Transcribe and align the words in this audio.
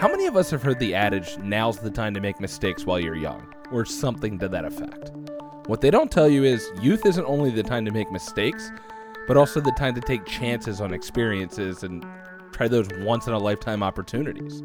How 0.00 0.06
many 0.06 0.26
of 0.26 0.36
us 0.36 0.48
have 0.52 0.62
heard 0.62 0.78
the 0.78 0.94
adage, 0.94 1.36
now's 1.38 1.78
the 1.78 1.90
time 1.90 2.14
to 2.14 2.20
make 2.20 2.38
mistakes 2.38 2.86
while 2.86 3.00
you're 3.00 3.16
young, 3.16 3.52
or 3.72 3.84
something 3.84 4.38
to 4.38 4.48
that 4.48 4.64
effect? 4.64 5.10
What 5.66 5.80
they 5.80 5.90
don't 5.90 6.08
tell 6.08 6.28
you 6.28 6.44
is 6.44 6.70
youth 6.80 7.04
isn't 7.04 7.24
only 7.24 7.50
the 7.50 7.64
time 7.64 7.84
to 7.84 7.90
make 7.90 8.12
mistakes, 8.12 8.70
but 9.26 9.36
also 9.36 9.60
the 9.60 9.72
time 9.72 9.96
to 9.96 10.00
take 10.00 10.24
chances 10.24 10.80
on 10.80 10.94
experiences 10.94 11.82
and 11.82 12.06
try 12.52 12.68
those 12.68 12.86
once 13.00 13.26
in 13.26 13.32
a 13.32 13.38
lifetime 13.38 13.82
opportunities. 13.82 14.62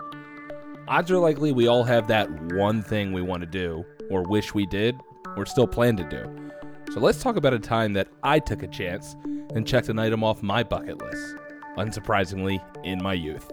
Odds 0.87 1.09
are 1.09 1.17
likely 1.17 1.51
we 1.51 1.65
all 1.65 1.83
have 1.83 2.07
that 2.09 2.29
one 2.53 2.83
thing 2.83 3.11
we 3.11 3.23
want 3.23 3.41
to 3.41 3.47
do, 3.47 3.83
or 4.11 4.21
wish 4.21 4.53
we 4.53 4.67
did, 4.67 5.01
or 5.35 5.47
still 5.47 5.65
plan 5.65 5.97
to 5.97 6.03
do. 6.03 6.51
So 6.93 6.99
let's 6.99 7.23
talk 7.23 7.37
about 7.37 7.55
a 7.55 7.59
time 7.59 7.93
that 7.93 8.07
I 8.21 8.37
took 8.37 8.61
a 8.61 8.67
chance 8.67 9.15
and 9.55 9.67
checked 9.67 9.89
an 9.89 9.97
item 9.97 10.23
off 10.23 10.43
my 10.43 10.61
bucket 10.61 11.01
list. 11.01 11.37
Unsurprisingly, 11.75 12.63
in 12.85 13.01
my 13.01 13.13
youth. 13.13 13.51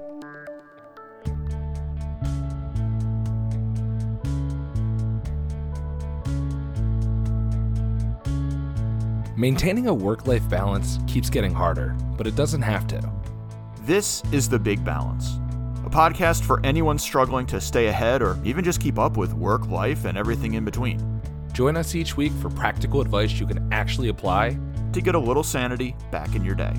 Maintaining 9.40 9.86
a 9.86 9.94
work 9.94 10.26
life 10.26 10.46
balance 10.50 10.98
keeps 11.06 11.30
getting 11.30 11.54
harder, 11.54 11.96
but 12.18 12.26
it 12.26 12.36
doesn't 12.36 12.60
have 12.60 12.86
to. 12.88 13.00
This 13.84 14.22
is 14.32 14.50
The 14.50 14.58
Big 14.58 14.84
Balance, 14.84 15.36
a 15.82 15.88
podcast 15.88 16.44
for 16.44 16.60
anyone 16.62 16.98
struggling 16.98 17.46
to 17.46 17.58
stay 17.58 17.86
ahead 17.86 18.20
or 18.20 18.36
even 18.44 18.62
just 18.62 18.82
keep 18.82 18.98
up 18.98 19.16
with 19.16 19.32
work, 19.32 19.66
life, 19.68 20.04
and 20.04 20.18
everything 20.18 20.52
in 20.52 20.64
between. 20.66 21.22
Join 21.54 21.74
us 21.78 21.94
each 21.94 22.18
week 22.18 22.32
for 22.32 22.50
practical 22.50 23.00
advice 23.00 23.40
you 23.40 23.46
can 23.46 23.66
actually 23.72 24.10
apply 24.10 24.58
to 24.92 25.00
get 25.00 25.14
a 25.14 25.18
little 25.18 25.42
sanity 25.42 25.96
back 26.10 26.34
in 26.34 26.44
your 26.44 26.54
day. 26.54 26.74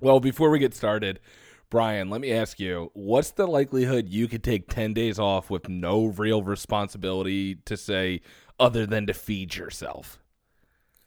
Well, 0.00 0.20
before 0.20 0.50
we 0.50 0.58
get 0.58 0.74
started, 0.74 1.20
Brian, 1.70 2.10
let 2.10 2.20
me 2.20 2.32
ask 2.32 2.60
you 2.60 2.90
what's 2.94 3.30
the 3.30 3.46
likelihood 3.46 4.08
you 4.08 4.28
could 4.28 4.44
take 4.44 4.68
10 4.68 4.94
days 4.94 5.18
off 5.18 5.50
with 5.50 5.68
no 5.68 6.06
real 6.06 6.42
responsibility 6.42 7.56
to 7.64 7.76
say 7.76 8.20
other 8.60 8.86
than 8.86 9.06
to 9.06 9.14
feed 9.14 9.56
yourself? 9.56 10.18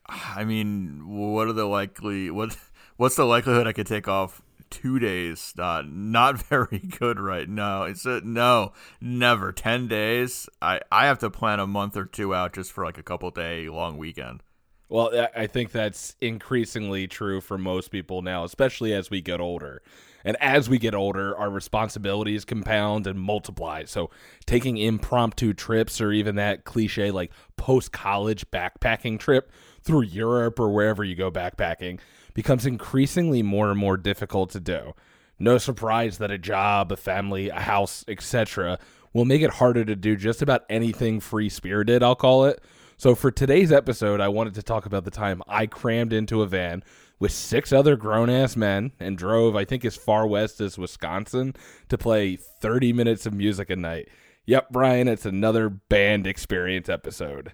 I 0.08 0.44
mean, 0.44 1.04
what 1.06 1.48
are 1.48 1.54
the 1.54 1.66
likely 1.66 2.32
what 2.32 2.58
what's 2.98 3.16
the 3.16 3.26
likelihood 3.26 3.68
I 3.68 3.74
could 3.74 3.88
take 3.88 4.08
off 4.08 4.42
two 4.72 4.98
days? 4.98 5.54
Not 5.56 5.88
not 5.88 6.42
very 6.48 6.80
good 6.80 7.20
right 7.20 7.48
now. 7.48 7.84
It's 7.84 8.06
a, 8.06 8.22
no, 8.22 8.74
never. 9.00 9.52
Ten 9.52 9.88
days. 9.88 10.50
I 10.62 10.82
I 10.92 11.06
have 11.06 11.20
to 11.20 11.30
plan 11.30 11.60
a 11.60 11.68
month 11.68 11.96
or 11.96 12.06
two 12.06 12.34
out 12.34 12.54
just 12.54 12.72
for 12.72 12.84
like 12.84 12.98
a 12.98 13.04
couple 13.04 13.30
day 13.30 13.70
long 13.70 13.98
weekend. 13.98 14.42
Well, 14.90 15.30
I 15.36 15.46
think 15.46 15.72
that's 15.72 16.16
increasingly 16.20 17.08
true 17.08 17.42
for 17.42 17.60
most 17.60 17.92
people 17.92 18.24
now, 18.24 18.44
especially 18.44 18.92
as 18.92 19.12
we 19.12 19.22
get 19.22 19.40
older. 19.40 19.84
And 20.26 20.36
as 20.42 20.68
we 20.68 20.80
get 20.80 20.96
older, 20.96 21.38
our 21.38 21.52
responsibilities 21.52 22.44
compound 22.44 23.06
and 23.06 23.20
multiply. 23.20 23.86
So, 23.86 24.10
taking 24.48 24.78
impromptu 24.78 25.54
trips 25.54 26.02
or 26.02 26.12
even 26.12 26.36
that 26.36 26.66
cliche 26.66 27.12
like 27.12 27.32
post 27.56 27.92
college 27.92 28.50
backpacking 28.50 29.20
trip 29.20 29.52
through 29.84 30.02
Europe 30.02 30.60
or 30.60 30.70
wherever 30.70 31.04
you 31.04 31.16
go 31.16 31.30
backpacking 31.30 32.00
becomes 32.34 32.66
increasingly 32.66 33.44
more 33.44 33.70
and 33.70 33.80
more 33.80 33.96
difficult 33.96 34.50
to 34.52 34.60
do. 34.60 34.94
No 35.38 35.60
surprise 35.60 36.18
that 36.18 36.32
a 36.32 36.38
job, 36.38 36.92
a 36.92 36.98
family, 36.98 37.50
a 37.50 37.62
house, 37.62 38.04
etc., 38.08 38.80
will 39.14 39.26
make 39.26 39.42
it 39.42 39.52
harder 39.52 39.86
to 39.86 39.96
do 39.96 40.16
just 40.16 40.42
about 40.42 40.66
anything 40.70 41.20
free 41.20 41.50
spirited, 41.50 42.04
I'll 42.04 42.16
call 42.16 42.46
it 42.46 42.62
so, 43.00 43.16
for 43.16 43.32
today's 43.32 43.72
episode, 43.72 44.20
I 44.20 44.28
wanted 44.28 44.56
to 44.56 44.62
talk 44.62 44.86
about 44.86 45.06
the 45.06 45.10
time 45.10 45.42
I 45.48 45.68
crammed 45.68 46.12
into 46.12 46.42
a 46.42 46.46
van 46.46 46.84
with 47.18 47.32
six 47.32 47.72
other 47.72 47.96
grown 47.96 48.30
ass 48.30 48.58
men 48.58 48.92
and 49.00 49.18
drove, 49.18 49.56
I 49.56 49.64
think, 49.64 49.86
as 49.86 49.96
far 49.96 50.28
west 50.28 50.60
as 50.60 50.78
Wisconsin 50.78 51.56
to 51.88 51.98
play 51.98 52.36
30 52.36 52.92
minutes 52.92 53.26
of 53.26 53.34
music 53.34 53.70
a 53.70 53.78
night. 53.78 54.10
Yep, 54.48 54.72
Brian, 54.72 55.08
it's 55.08 55.26
another 55.26 55.70
band 55.70 56.28
experience 56.28 56.90
episode. 56.90 57.54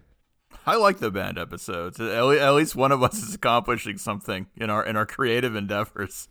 I 0.66 0.78
like 0.78 0.97
the 0.97 1.11
band 1.11 1.38
episodes. 1.38 2.00
At 2.00 2.23
least 2.25 2.75
one 2.75 2.91
of 2.91 3.03
us 3.03 3.22
is 3.22 3.35
accomplishing 3.35 4.00
something 4.00 4.47
in 4.56 4.72
our 4.72 4.83
in 4.83 4.95
our 4.95 5.06
creative 5.06 5.56
endeavors. 5.56 6.27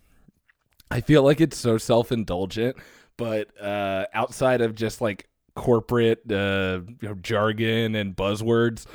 I 0.90 1.00
feel 1.00 1.22
like 1.22 1.40
it's 1.40 1.56
so 1.56 1.78
self 1.78 2.10
indulgent, 2.10 2.78
but 3.16 3.48
uh, 3.62 4.06
outside 4.12 4.60
of 4.60 4.74
just 4.74 5.00
like 5.00 5.28
corporate 5.54 6.20
uh, 6.30 6.80
you 7.00 7.08
know, 7.08 7.14
jargon 7.14 7.94
and 7.94 8.16
buzzwords. 8.16 8.86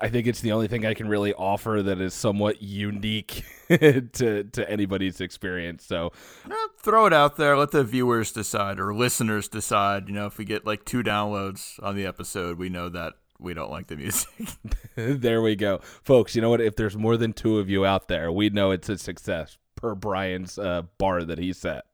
I 0.00 0.08
think 0.08 0.26
it's 0.28 0.40
the 0.40 0.52
only 0.52 0.68
thing 0.68 0.86
I 0.86 0.94
can 0.94 1.08
really 1.08 1.34
offer 1.34 1.82
that 1.82 2.00
is 2.00 2.14
somewhat 2.14 2.62
unique 2.62 3.44
to 3.68 4.44
to 4.44 4.70
anybody's 4.70 5.20
experience. 5.20 5.84
So 5.84 6.12
eh, 6.48 6.54
throw 6.78 7.06
it 7.06 7.12
out 7.12 7.36
there, 7.36 7.56
let 7.56 7.72
the 7.72 7.82
viewers 7.82 8.30
decide 8.30 8.78
or 8.78 8.94
listeners 8.94 9.48
decide. 9.48 10.08
You 10.08 10.14
know, 10.14 10.26
if 10.26 10.38
we 10.38 10.44
get 10.44 10.64
like 10.64 10.84
two 10.84 11.02
downloads 11.02 11.82
on 11.82 11.96
the 11.96 12.06
episode, 12.06 12.58
we 12.58 12.68
know 12.68 12.88
that 12.90 13.14
we 13.40 13.54
don't 13.54 13.70
like 13.70 13.88
the 13.88 13.96
music. 13.96 14.30
there 14.94 15.42
we 15.42 15.56
go, 15.56 15.80
folks. 16.04 16.34
You 16.34 16.42
know 16.42 16.50
what? 16.50 16.60
If 16.60 16.76
there's 16.76 16.96
more 16.96 17.16
than 17.16 17.32
two 17.32 17.58
of 17.58 17.68
you 17.68 17.84
out 17.84 18.08
there, 18.08 18.30
we 18.30 18.50
know 18.50 18.70
it's 18.70 18.88
a 18.88 18.98
success 18.98 19.58
per 19.74 19.94
Brian's 19.94 20.58
uh, 20.58 20.82
bar 20.98 21.24
that 21.24 21.38
he 21.38 21.52
set. 21.52 21.84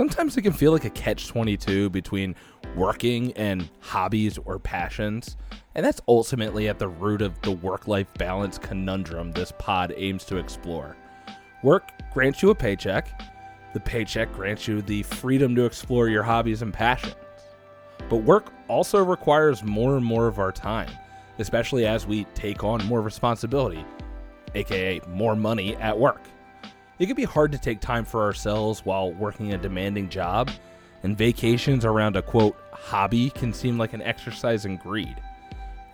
Sometimes 0.00 0.34
it 0.34 0.40
can 0.40 0.52
feel 0.54 0.72
like 0.72 0.86
a 0.86 0.90
catch 0.90 1.28
22 1.28 1.90
between 1.90 2.34
working 2.74 3.34
and 3.34 3.68
hobbies 3.80 4.38
or 4.46 4.58
passions. 4.58 5.36
And 5.74 5.84
that's 5.84 6.00
ultimately 6.08 6.68
at 6.70 6.78
the 6.78 6.88
root 6.88 7.20
of 7.20 7.38
the 7.42 7.50
work 7.50 7.86
life 7.86 8.06
balance 8.14 8.56
conundrum 8.56 9.30
this 9.32 9.52
pod 9.58 9.92
aims 9.94 10.24
to 10.24 10.38
explore. 10.38 10.96
Work 11.62 11.90
grants 12.14 12.40
you 12.40 12.48
a 12.48 12.54
paycheck, 12.54 13.20
the 13.74 13.80
paycheck 13.80 14.32
grants 14.32 14.66
you 14.66 14.80
the 14.80 15.02
freedom 15.02 15.54
to 15.56 15.66
explore 15.66 16.08
your 16.08 16.22
hobbies 16.22 16.62
and 16.62 16.72
passions. 16.72 17.14
But 18.08 18.22
work 18.22 18.54
also 18.68 19.04
requires 19.04 19.62
more 19.62 19.98
and 19.98 20.04
more 20.04 20.28
of 20.28 20.38
our 20.38 20.50
time, 20.50 20.88
especially 21.38 21.84
as 21.84 22.06
we 22.06 22.24
take 22.32 22.64
on 22.64 22.82
more 22.86 23.02
responsibility, 23.02 23.84
aka 24.54 25.02
more 25.08 25.36
money 25.36 25.76
at 25.76 25.98
work. 25.98 26.22
It 27.00 27.06
can 27.06 27.16
be 27.16 27.24
hard 27.24 27.50
to 27.52 27.58
take 27.58 27.80
time 27.80 28.04
for 28.04 28.22
ourselves 28.22 28.84
while 28.84 29.10
working 29.14 29.54
a 29.54 29.58
demanding 29.58 30.10
job, 30.10 30.50
and 31.02 31.16
vacations 31.16 31.86
around 31.86 32.14
a 32.14 32.20
quote 32.20 32.58
hobby 32.72 33.30
can 33.30 33.54
seem 33.54 33.78
like 33.78 33.94
an 33.94 34.02
exercise 34.02 34.66
in 34.66 34.76
greed. 34.76 35.16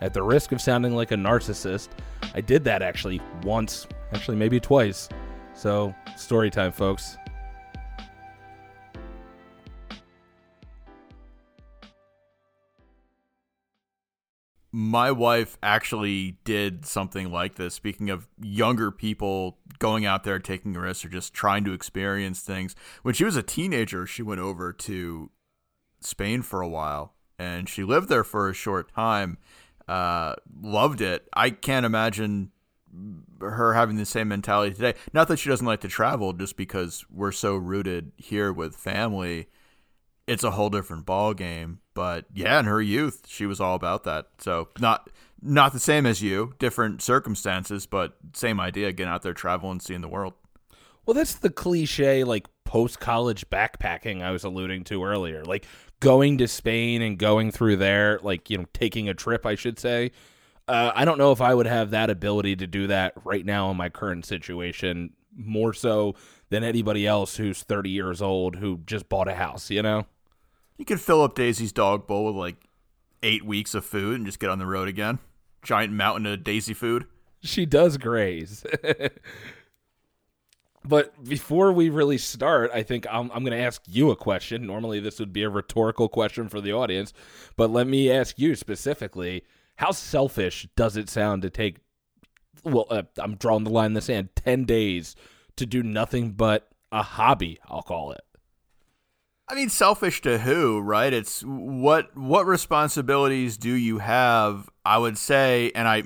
At 0.01 0.13
the 0.13 0.21
risk 0.21 0.51
of 0.51 0.59
sounding 0.59 0.97
like 0.97 1.11
a 1.11 1.15
narcissist, 1.15 1.87
I 2.35 2.41
did 2.41 2.65
that 2.65 2.81
actually 2.81 3.21
once, 3.43 3.87
actually, 4.11 4.35
maybe 4.35 4.59
twice. 4.59 5.07
So, 5.53 5.95
story 6.17 6.51
time, 6.51 6.73
folks. 6.73 7.17
My 14.77 15.11
wife 15.11 15.57
actually 15.63 16.37
did 16.43 16.85
something 16.85 17.31
like 17.31 17.55
this. 17.55 17.73
Speaking 17.73 18.11
of 18.11 18.27
younger 18.39 18.91
people 18.91 19.57
going 19.79 20.05
out 20.05 20.23
there 20.23 20.37
taking 20.37 20.73
risks 20.73 21.03
or 21.03 21.09
just 21.09 21.33
trying 21.33 21.63
to 21.63 21.73
experience 21.73 22.41
things, 22.41 22.75
when 23.01 23.15
she 23.15 23.25
was 23.25 23.35
a 23.35 23.41
teenager, 23.41 24.05
she 24.05 24.21
went 24.21 24.39
over 24.39 24.71
to 24.71 25.31
Spain 25.99 26.43
for 26.43 26.61
a 26.61 26.67
while 26.67 27.15
and 27.39 27.67
she 27.67 27.83
lived 27.83 28.07
there 28.07 28.23
for 28.23 28.49
a 28.49 28.53
short 28.53 28.93
time. 28.93 29.39
Uh, 29.87 30.35
loved 30.61 31.01
it. 31.01 31.27
I 31.33 31.49
can't 31.49 31.83
imagine 31.83 32.51
her 33.41 33.73
having 33.73 33.95
the 33.95 34.05
same 34.05 34.27
mentality 34.27 34.75
today. 34.75 34.93
Not 35.11 35.27
that 35.29 35.39
she 35.39 35.49
doesn't 35.49 35.65
like 35.65 35.81
to 35.81 35.87
travel, 35.87 36.33
just 36.33 36.55
because 36.55 37.03
we're 37.09 37.31
so 37.31 37.55
rooted 37.55 38.11
here 38.17 38.53
with 38.53 38.75
family 38.75 39.47
it's 40.27 40.43
a 40.43 40.51
whole 40.51 40.69
different 40.69 41.05
ball 41.05 41.33
game. 41.33 41.79
But 41.97 42.25
yeah, 42.31 42.59
in 42.59 42.65
her 42.65 42.79
youth, 42.79 43.23
she 43.27 43.47
was 43.47 43.59
all 43.59 43.73
about 43.73 44.03
that. 44.03 44.27
So 44.37 44.67
not 44.79 45.09
not 45.41 45.73
the 45.73 45.79
same 45.79 46.05
as 46.05 46.21
you, 46.21 46.53
different 46.59 47.01
circumstances, 47.01 47.87
but 47.87 48.15
same 48.33 48.59
idea, 48.59 48.91
getting 48.91 49.11
out 49.11 49.23
there 49.23 49.33
traveling, 49.33 49.79
seeing 49.79 50.01
the 50.01 50.07
world. 50.07 50.35
Well, 51.07 51.15
that's 51.15 51.33
the 51.33 51.49
cliche 51.49 52.23
like 52.23 52.45
post 52.65 52.99
college 52.99 53.49
backpacking 53.49 54.21
I 54.21 54.29
was 54.29 54.43
alluding 54.43 54.83
to 54.83 55.03
earlier. 55.03 55.43
Like 55.43 55.65
going 55.99 56.37
to 56.37 56.47
Spain 56.47 57.01
and 57.01 57.17
going 57.17 57.49
through 57.49 57.77
there, 57.77 58.19
like, 58.21 58.51
you 58.51 58.59
know, 58.59 58.65
taking 58.73 59.09
a 59.09 59.15
trip, 59.15 59.43
I 59.43 59.55
should 59.55 59.79
say. 59.79 60.11
Uh, 60.67 60.91
I 60.93 61.03
don't 61.03 61.17
know 61.17 61.31
if 61.31 61.41
I 61.41 61.55
would 61.55 61.65
have 61.65 61.89
that 61.89 62.11
ability 62.11 62.57
to 62.57 62.67
do 62.67 62.85
that 62.87 63.13
right 63.23 63.43
now 63.43 63.71
in 63.71 63.77
my 63.77 63.89
current 63.89 64.23
situation, 64.23 65.13
more 65.35 65.73
so 65.73 66.13
than 66.49 66.63
anybody 66.63 67.07
else 67.07 67.37
who's 67.37 67.63
30 67.63 67.89
years 67.89 68.21
old 68.21 68.57
who 68.57 68.81
just 68.85 69.09
bought 69.09 69.27
a 69.27 69.33
house, 69.33 69.71
you 69.71 69.81
know? 69.81 70.05
You 70.77 70.85
could 70.85 71.01
fill 71.01 71.23
up 71.23 71.35
Daisy's 71.35 71.71
dog 71.71 72.07
bowl 72.07 72.25
with 72.25 72.35
like 72.35 72.57
eight 73.23 73.45
weeks 73.45 73.73
of 73.73 73.85
food 73.85 74.15
and 74.15 74.25
just 74.25 74.39
get 74.39 74.49
on 74.49 74.59
the 74.59 74.65
road 74.65 74.87
again. 74.87 75.19
Giant 75.63 75.93
mountain 75.93 76.25
of 76.25 76.43
Daisy 76.43 76.73
food. 76.73 77.05
She 77.41 77.65
does 77.65 77.97
graze. 77.97 78.65
But 80.87 81.21
before 81.23 81.73
we 81.73 81.89
really 81.89 82.17
start, 82.17 82.71
I 82.73 82.81
think 82.81 83.05
I'm, 83.09 83.29
I'm 83.33 83.43
going 83.43 83.57
to 83.57 83.63
ask 83.63 83.81
you 83.87 84.09
a 84.11 84.15
question. 84.15 84.65
Normally, 84.65 84.99
this 84.99 85.19
would 85.19 85.33
be 85.33 85.43
a 85.43 85.49
rhetorical 85.49 86.07
question 86.07 86.47
for 86.47 86.61
the 86.61 86.71
audience, 86.71 87.13
but 87.57 87.69
let 87.69 87.87
me 87.87 88.09
ask 88.09 88.39
you 88.39 88.55
specifically 88.55 89.43
how 89.75 89.91
selfish 89.91 90.67
does 90.75 90.95
it 90.95 91.09
sound 91.09 91.41
to 91.41 91.49
take, 91.49 91.77
well, 92.63 92.85
uh, 92.89 93.03
I'm 93.17 93.35
drawing 93.35 93.65
the 93.65 93.69
line 93.69 93.87
in 93.87 93.93
the 93.93 94.01
sand, 94.01 94.29
10 94.35 94.63
days 94.63 95.15
to 95.57 95.65
do 95.65 95.83
nothing 95.83 96.31
but 96.31 96.69
a 96.91 97.03
hobby, 97.03 97.59
I'll 97.65 97.81
call 97.81 98.13
it? 98.13 98.21
I 99.49 99.55
mean, 99.55 99.69
selfish 99.69 100.21
to 100.21 100.39
who, 100.39 100.79
right? 100.79 101.13
It's 101.13 101.41
what 101.41 102.15
what 102.17 102.45
responsibilities 102.45 103.57
do 103.57 103.71
you 103.73 103.99
have? 103.99 104.69
I 104.85 104.97
would 104.97 105.17
say, 105.17 105.71
and 105.73 105.87
I 105.87 106.03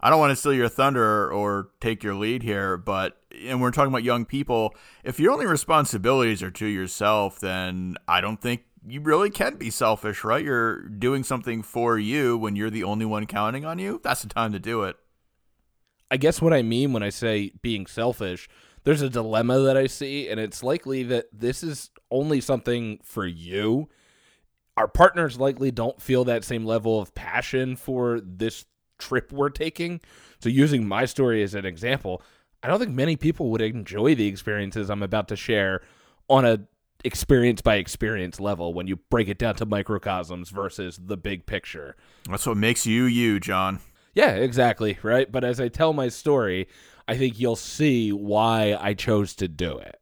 I 0.00 0.10
don't 0.10 0.18
want 0.18 0.30
to 0.30 0.36
steal 0.36 0.52
your 0.52 0.68
thunder 0.68 1.32
or 1.32 1.70
take 1.80 2.02
your 2.02 2.14
lead 2.14 2.42
here, 2.42 2.76
but 2.76 3.18
and 3.46 3.62
we're 3.62 3.70
talking 3.70 3.92
about 3.92 4.02
young 4.02 4.26
people. 4.26 4.74
If 5.04 5.18
your 5.18 5.32
only 5.32 5.46
responsibilities 5.46 6.42
are 6.42 6.50
to 6.50 6.66
yourself, 6.66 7.40
then 7.40 7.96
I 8.06 8.20
don't 8.20 8.40
think 8.40 8.64
you 8.86 9.00
really 9.00 9.30
can 9.30 9.56
be 9.56 9.70
selfish, 9.70 10.22
right? 10.22 10.44
You're 10.44 10.82
doing 10.88 11.22
something 11.22 11.62
for 11.62 11.98
you 11.98 12.36
when 12.36 12.56
you're 12.56 12.70
the 12.70 12.84
only 12.84 13.06
one 13.06 13.26
counting 13.26 13.64
on 13.64 13.78
you. 13.78 14.00
That's 14.02 14.22
the 14.22 14.28
time 14.28 14.52
to 14.52 14.58
do 14.58 14.82
it. 14.82 14.96
I 16.10 16.18
guess 16.18 16.42
what 16.42 16.52
I 16.52 16.60
mean 16.60 16.92
when 16.92 17.02
I 17.02 17.08
say 17.08 17.52
being 17.62 17.86
selfish, 17.86 18.48
there's 18.84 19.02
a 19.02 19.08
dilemma 19.08 19.60
that 19.60 19.76
I 19.76 19.86
see, 19.86 20.28
and 20.28 20.40
it's 20.40 20.62
likely 20.62 21.02
that 21.04 21.26
this 21.32 21.62
is 21.62 21.90
only 22.10 22.40
something 22.40 22.98
for 23.02 23.26
you. 23.26 23.88
Our 24.76 24.88
partners 24.88 25.38
likely 25.38 25.70
don't 25.70 26.00
feel 26.00 26.24
that 26.24 26.44
same 26.44 26.64
level 26.64 27.00
of 27.00 27.14
passion 27.14 27.76
for 27.76 28.20
this 28.20 28.64
trip 28.98 29.32
we're 29.32 29.50
taking. 29.50 30.00
So, 30.40 30.48
using 30.48 30.86
my 30.86 31.04
story 31.04 31.42
as 31.42 31.54
an 31.54 31.66
example, 31.66 32.22
I 32.62 32.68
don't 32.68 32.78
think 32.78 32.92
many 32.92 33.16
people 33.16 33.50
would 33.50 33.60
enjoy 33.60 34.14
the 34.14 34.26
experiences 34.26 34.90
I'm 34.90 35.02
about 35.02 35.28
to 35.28 35.36
share 35.36 35.82
on 36.28 36.44
a 36.44 36.60
experience 37.04 37.60
by 37.60 37.76
experience 37.76 38.38
level 38.38 38.72
when 38.72 38.86
you 38.86 38.96
break 38.96 39.28
it 39.28 39.38
down 39.38 39.56
to 39.56 39.66
microcosms 39.66 40.50
versus 40.50 40.98
the 41.04 41.16
big 41.16 41.46
picture. 41.46 41.96
That's 42.28 42.46
what 42.46 42.56
makes 42.56 42.86
you 42.86 43.04
you, 43.04 43.40
John. 43.40 43.80
Yeah, 44.14 44.30
exactly, 44.32 44.98
right? 45.02 45.30
But 45.30 45.42
as 45.42 45.58
I 45.58 45.68
tell 45.68 45.92
my 45.92 46.08
story, 46.08 46.68
I 47.06 47.16
think 47.16 47.38
you'll 47.38 47.56
see 47.56 48.12
why 48.12 48.76
I 48.80 48.94
chose 48.94 49.34
to 49.36 49.48
do 49.48 49.78
it. 49.78 49.98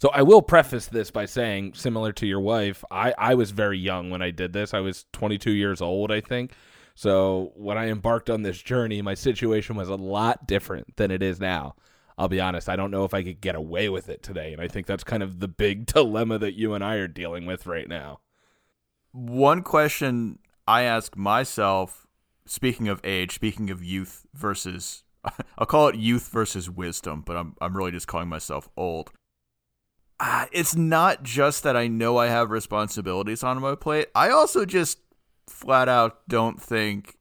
So 0.00 0.10
I 0.10 0.22
will 0.22 0.42
preface 0.42 0.86
this 0.86 1.10
by 1.10 1.24
saying, 1.24 1.74
similar 1.74 2.12
to 2.12 2.26
your 2.26 2.40
wife, 2.40 2.84
I, 2.90 3.14
I 3.18 3.34
was 3.34 3.50
very 3.50 3.78
young 3.78 4.10
when 4.10 4.22
I 4.22 4.30
did 4.30 4.52
this. 4.52 4.72
I 4.72 4.80
was 4.80 5.06
22 5.12 5.50
years 5.50 5.80
old, 5.80 6.12
I 6.12 6.20
think. 6.20 6.52
So 6.94 7.52
when 7.54 7.78
I 7.78 7.88
embarked 7.88 8.30
on 8.30 8.42
this 8.42 8.60
journey, 8.60 9.02
my 9.02 9.14
situation 9.14 9.76
was 9.76 9.88
a 9.88 9.96
lot 9.96 10.46
different 10.46 10.96
than 10.96 11.10
it 11.10 11.22
is 11.22 11.40
now. 11.40 11.74
I'll 12.18 12.28
be 12.28 12.40
honest, 12.40 12.68
I 12.68 12.74
don't 12.74 12.90
know 12.90 13.04
if 13.04 13.14
I 13.14 13.22
could 13.22 13.40
get 13.40 13.54
away 13.54 13.88
with 13.88 14.08
it 14.08 14.22
today. 14.22 14.52
And 14.52 14.60
I 14.60 14.66
think 14.66 14.86
that's 14.86 15.04
kind 15.04 15.22
of 15.22 15.38
the 15.38 15.46
big 15.46 15.86
dilemma 15.92 16.38
that 16.38 16.54
you 16.54 16.74
and 16.74 16.82
I 16.82 16.96
are 16.96 17.06
dealing 17.06 17.46
with 17.46 17.66
right 17.66 17.88
now. 17.88 18.18
One 19.12 19.62
question 19.62 20.40
I 20.66 20.82
ask 20.82 21.16
myself, 21.16 22.07
speaking 22.48 22.88
of 22.88 23.00
age, 23.04 23.34
speaking 23.34 23.70
of 23.70 23.82
youth 23.82 24.26
versus, 24.34 25.04
I'll 25.58 25.66
call 25.66 25.88
it 25.88 25.96
youth 25.96 26.28
versus 26.28 26.68
wisdom, 26.68 27.22
but 27.24 27.36
I'm, 27.36 27.54
I'm 27.60 27.76
really 27.76 27.92
just 27.92 28.08
calling 28.08 28.28
myself 28.28 28.68
old 28.76 29.12
uh, 30.20 30.46
it's 30.52 30.74
not 30.74 31.22
just 31.22 31.62
that 31.62 31.76
I 31.76 31.86
know 31.86 32.16
I 32.16 32.26
have 32.26 32.50
responsibilities 32.50 33.42
on 33.42 33.60
my 33.60 33.74
plate. 33.74 34.08
I 34.14 34.30
also 34.30 34.64
just 34.64 34.98
flat 35.46 35.88
out 35.88 36.28
don't 36.28 36.60
think 36.60 37.16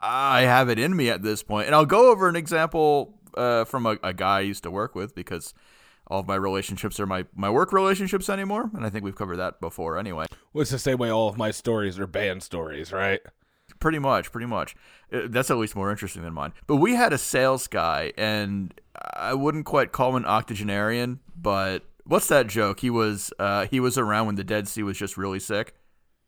I 0.00 0.42
have 0.42 0.68
it 0.68 0.78
in 0.78 0.94
me 0.94 1.08
at 1.08 1.22
this 1.22 1.42
point. 1.42 1.66
And 1.66 1.74
I'll 1.74 1.86
go 1.86 2.10
over 2.10 2.28
an 2.28 2.36
example 2.36 3.18
uh, 3.36 3.64
from 3.64 3.86
a, 3.86 3.98
a, 4.02 4.12
guy 4.12 4.38
I 4.38 4.40
used 4.40 4.62
to 4.64 4.70
work 4.70 4.94
with 4.94 5.14
because 5.14 5.54
all 6.06 6.20
of 6.20 6.26
my 6.26 6.34
relationships 6.34 7.00
are 7.00 7.06
my, 7.06 7.24
my 7.34 7.48
work 7.48 7.72
relationships 7.72 8.28
anymore. 8.28 8.70
And 8.74 8.84
I 8.84 8.90
think 8.90 9.04
we've 9.04 9.16
covered 9.16 9.38
that 9.38 9.60
before 9.60 9.96
anyway. 9.96 10.26
Well, 10.52 10.62
it's 10.62 10.70
the 10.70 10.78
same 10.78 10.98
way 10.98 11.10
all 11.10 11.28
of 11.28 11.38
my 11.38 11.50
stories 11.50 11.98
are 11.98 12.06
band 12.06 12.42
stories, 12.42 12.92
right? 12.92 13.20
Pretty 13.82 13.98
much, 13.98 14.30
pretty 14.30 14.46
much. 14.46 14.76
Uh, 15.12 15.22
that's 15.26 15.50
at 15.50 15.56
least 15.56 15.74
more 15.74 15.90
interesting 15.90 16.22
than 16.22 16.32
mine. 16.32 16.52
But 16.68 16.76
we 16.76 16.94
had 16.94 17.12
a 17.12 17.18
sales 17.18 17.66
guy, 17.66 18.12
and 18.16 18.72
I 19.14 19.34
wouldn't 19.34 19.64
quite 19.64 19.90
call 19.90 20.10
him 20.10 20.22
an 20.22 20.24
octogenarian, 20.24 21.18
but 21.36 21.82
what's 22.04 22.28
that 22.28 22.46
joke? 22.46 22.78
He 22.78 22.90
was 22.90 23.32
uh, 23.40 23.66
he 23.66 23.80
was 23.80 23.98
around 23.98 24.26
when 24.26 24.36
the 24.36 24.44
Dead 24.44 24.68
Sea 24.68 24.84
was 24.84 24.96
just 24.96 25.16
really 25.16 25.40
sick, 25.40 25.74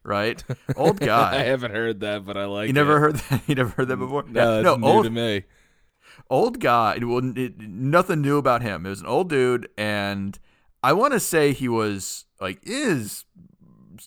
right? 0.03 0.43
Old 0.77 0.99
guy. 0.99 1.37
I 1.37 1.45
haven't 1.45 1.71
heard 1.71 2.01
that, 2.01 2.27
but 2.27 2.37
I 2.37 2.47
like. 2.47 2.67
You 2.67 2.73
never 2.73 2.97
it. 2.97 3.01
heard 3.01 3.17
that? 3.17 3.43
You 3.47 3.55
never 3.55 3.71
heard 3.71 3.87
that 3.87 3.99
before? 3.99 4.25
No, 4.25 4.61
no, 4.61 4.75
new 4.75 4.87
old, 4.87 5.05
to 5.05 5.11
me. 5.11 5.45
Old 6.29 6.59
guy. 6.59 6.99
Well, 7.01 7.39
it, 7.39 7.61
nothing 7.61 8.21
new 8.21 8.37
about 8.37 8.63
him. 8.63 8.85
It 8.85 8.89
was 8.89 9.01
an 9.01 9.07
old 9.07 9.31
dude, 9.31 9.69
and 9.79 10.37
I 10.83 10.93
want 10.93 11.13
to 11.13 11.21
say 11.21 11.53
he 11.53 11.69
was 11.69 12.25
like 12.41 12.59
is 12.65 13.27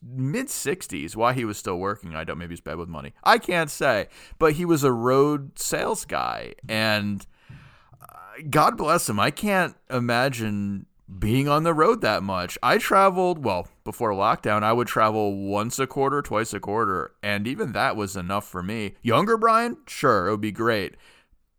mid 0.04 0.48
60s 0.48 1.16
why 1.16 1.34
he 1.34 1.46
was 1.46 1.58
still 1.58 1.78
working 1.78 2.16
i 2.16 2.24
don't 2.24 2.38
maybe 2.38 2.54
he's 2.54 2.62
bad 2.62 2.78
with 2.78 2.90
money 2.90 3.14
i 3.24 3.38
can't 3.38 3.70
say 3.70 4.08
but 4.40 4.54
he 4.54 4.66
was 4.66 4.84
a 4.84 4.92
road 4.92 5.58
sales 5.58 6.06
guy 6.06 6.54
and 6.68 7.26
uh, 8.02 8.42
god 8.50 8.78
bless 8.78 9.10
him 9.10 9.20
i 9.20 9.32
can't 9.32 9.76
imagine 9.90 10.86
being 11.20 11.48
on 11.48 11.64
the 11.64 11.74
road 11.74 12.02
that 12.02 12.22
much. 12.22 12.58
I 12.62 12.78
traveled, 12.78 13.44
well, 13.44 13.68
before 13.84 14.12
lockdown, 14.12 14.64
I 14.64 14.74
would 14.74 14.88
travel 14.88 15.36
once 15.36 15.80
a 15.80 15.88
quarter, 15.88 16.22
twice 16.22 16.54
a 16.54 16.60
quarter, 16.60 17.14
and 17.24 17.48
even 17.48 17.72
that 17.72 17.96
was 17.96 18.16
enough 18.16 18.48
for 18.48 18.62
me. 18.62 18.96
Younger 19.02 19.38
Brian, 19.38 19.78
sure, 19.88 20.28
it 20.28 20.32
would 20.32 20.42
be 20.42 20.52
great. 20.52 20.96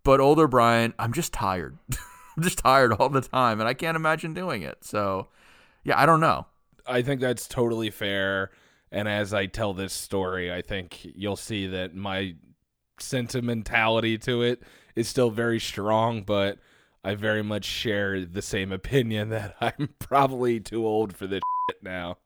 But 0.05 0.21
older 0.21 0.47
Brian, 0.47 0.95
I'm 0.99 1.13
just 1.13 1.33
tired. 1.33 1.79
I'm 2.37 2.43
just 2.43 2.59
tired 2.59 2.93
all 2.93 3.09
the 3.09 3.21
time, 3.21 3.61
and 3.61 3.69
I 3.69 3.75
can't 3.75 3.97
imagine 3.97 4.35
doing 4.35 4.63
it. 4.63 4.85
So, 4.85 5.29
yeah, 5.83 5.99
I 5.99 6.07
don't 6.07 6.21
know. 6.21 6.47
I 6.89 7.03
think 7.03 7.21
that's 7.21 7.47
totally 7.47 7.91
fair. 7.91 8.51
And 8.91 9.07
as 9.07 9.35
I 9.35 9.47
tell 9.47 9.75
this 9.75 9.93
story, 9.93 10.53
I 10.53 10.63
think 10.63 11.01
you'll 11.03 11.37
see 11.37 11.67
that 11.67 11.95
my 11.95 12.35
sentimentality 12.99 14.19
to 14.19 14.43
it 14.43 14.63
is 14.97 15.09
still 15.09 15.31
very 15.31 15.61
strong, 15.61 16.23
but 16.23 16.59
I 17.05 17.15
very 17.15 17.43
much 17.43 17.65
share 17.65 18.25
the 18.25 18.43
same 18.43 18.73
opinion 18.73 19.29
that 19.31 19.57
I'm 19.61 19.91
probably 19.99 20.61
too 20.61 20.87
old 20.87 21.17
for 21.17 21.27
this 21.27 21.43
now. 21.83 22.19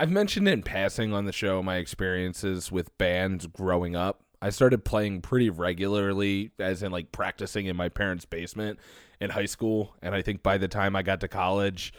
I've 0.00 0.10
mentioned 0.10 0.46
in 0.46 0.62
passing 0.62 1.12
on 1.12 1.24
the 1.24 1.32
show 1.32 1.62
my 1.62 1.76
experiences 1.76 2.70
with 2.70 2.96
bands 2.98 3.46
growing 3.46 3.96
up. 3.96 4.22
I 4.40 4.50
started 4.50 4.84
playing 4.84 5.22
pretty 5.22 5.50
regularly, 5.50 6.52
as 6.60 6.84
in 6.84 6.92
like 6.92 7.10
practicing 7.10 7.66
in 7.66 7.74
my 7.74 7.88
parents' 7.88 8.24
basement 8.24 8.78
in 9.20 9.30
high 9.30 9.46
school. 9.46 9.96
And 10.00 10.14
I 10.14 10.22
think 10.22 10.44
by 10.44 10.58
the 10.58 10.68
time 10.68 10.94
I 10.94 11.02
got 11.02 11.20
to 11.20 11.28
college, 11.28 11.92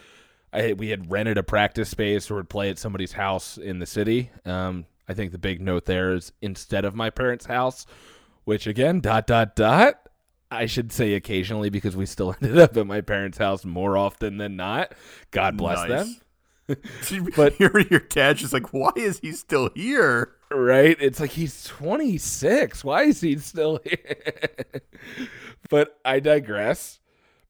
I, 0.51 0.73
we 0.73 0.89
had 0.89 1.11
rented 1.11 1.37
a 1.37 1.43
practice 1.43 1.89
space 1.89 2.29
or 2.29 2.35
would 2.35 2.49
play 2.49 2.69
at 2.69 2.79
somebody's 2.79 3.13
house 3.13 3.57
in 3.57 3.79
the 3.79 3.85
city. 3.85 4.31
Um, 4.45 4.85
I 5.07 5.13
think 5.13 5.31
the 5.31 5.37
big 5.37 5.61
note 5.61 5.85
there 5.85 6.13
is 6.13 6.31
instead 6.41 6.85
of 6.85 6.95
my 6.95 7.09
parents' 7.09 7.45
house, 7.45 7.85
which 8.45 8.67
again, 8.67 8.99
dot, 8.99 9.27
dot, 9.27 9.55
dot, 9.55 10.09
I 10.51 10.65
should 10.65 10.91
say 10.91 11.13
occasionally 11.13 11.69
because 11.69 11.95
we 11.95 12.05
still 12.05 12.35
ended 12.41 12.57
up 12.57 12.75
at 12.77 12.87
my 12.87 13.01
parents' 13.01 13.37
house 13.37 13.65
more 13.65 13.97
often 13.97 14.37
than 14.37 14.55
not. 14.55 14.93
God 15.31 15.57
bless 15.57 15.87
nice. 15.87 15.89
them. 16.67 16.77
but 17.35 17.59
your 17.59 17.79
your 17.89 17.99
dad's 17.99 18.41
just 18.41 18.53
like, 18.53 18.73
why 18.73 18.91
is 18.95 19.19
he 19.19 19.31
still 19.31 19.71
here? 19.75 20.33
Right? 20.51 20.95
It's 20.99 21.19
like 21.19 21.31
he's 21.31 21.63
26. 21.65 22.83
Why 22.83 23.03
is 23.03 23.21
he 23.21 23.37
still 23.37 23.79
here? 23.83 24.81
but 25.69 25.99
I 26.05 26.19
digress. 26.19 26.98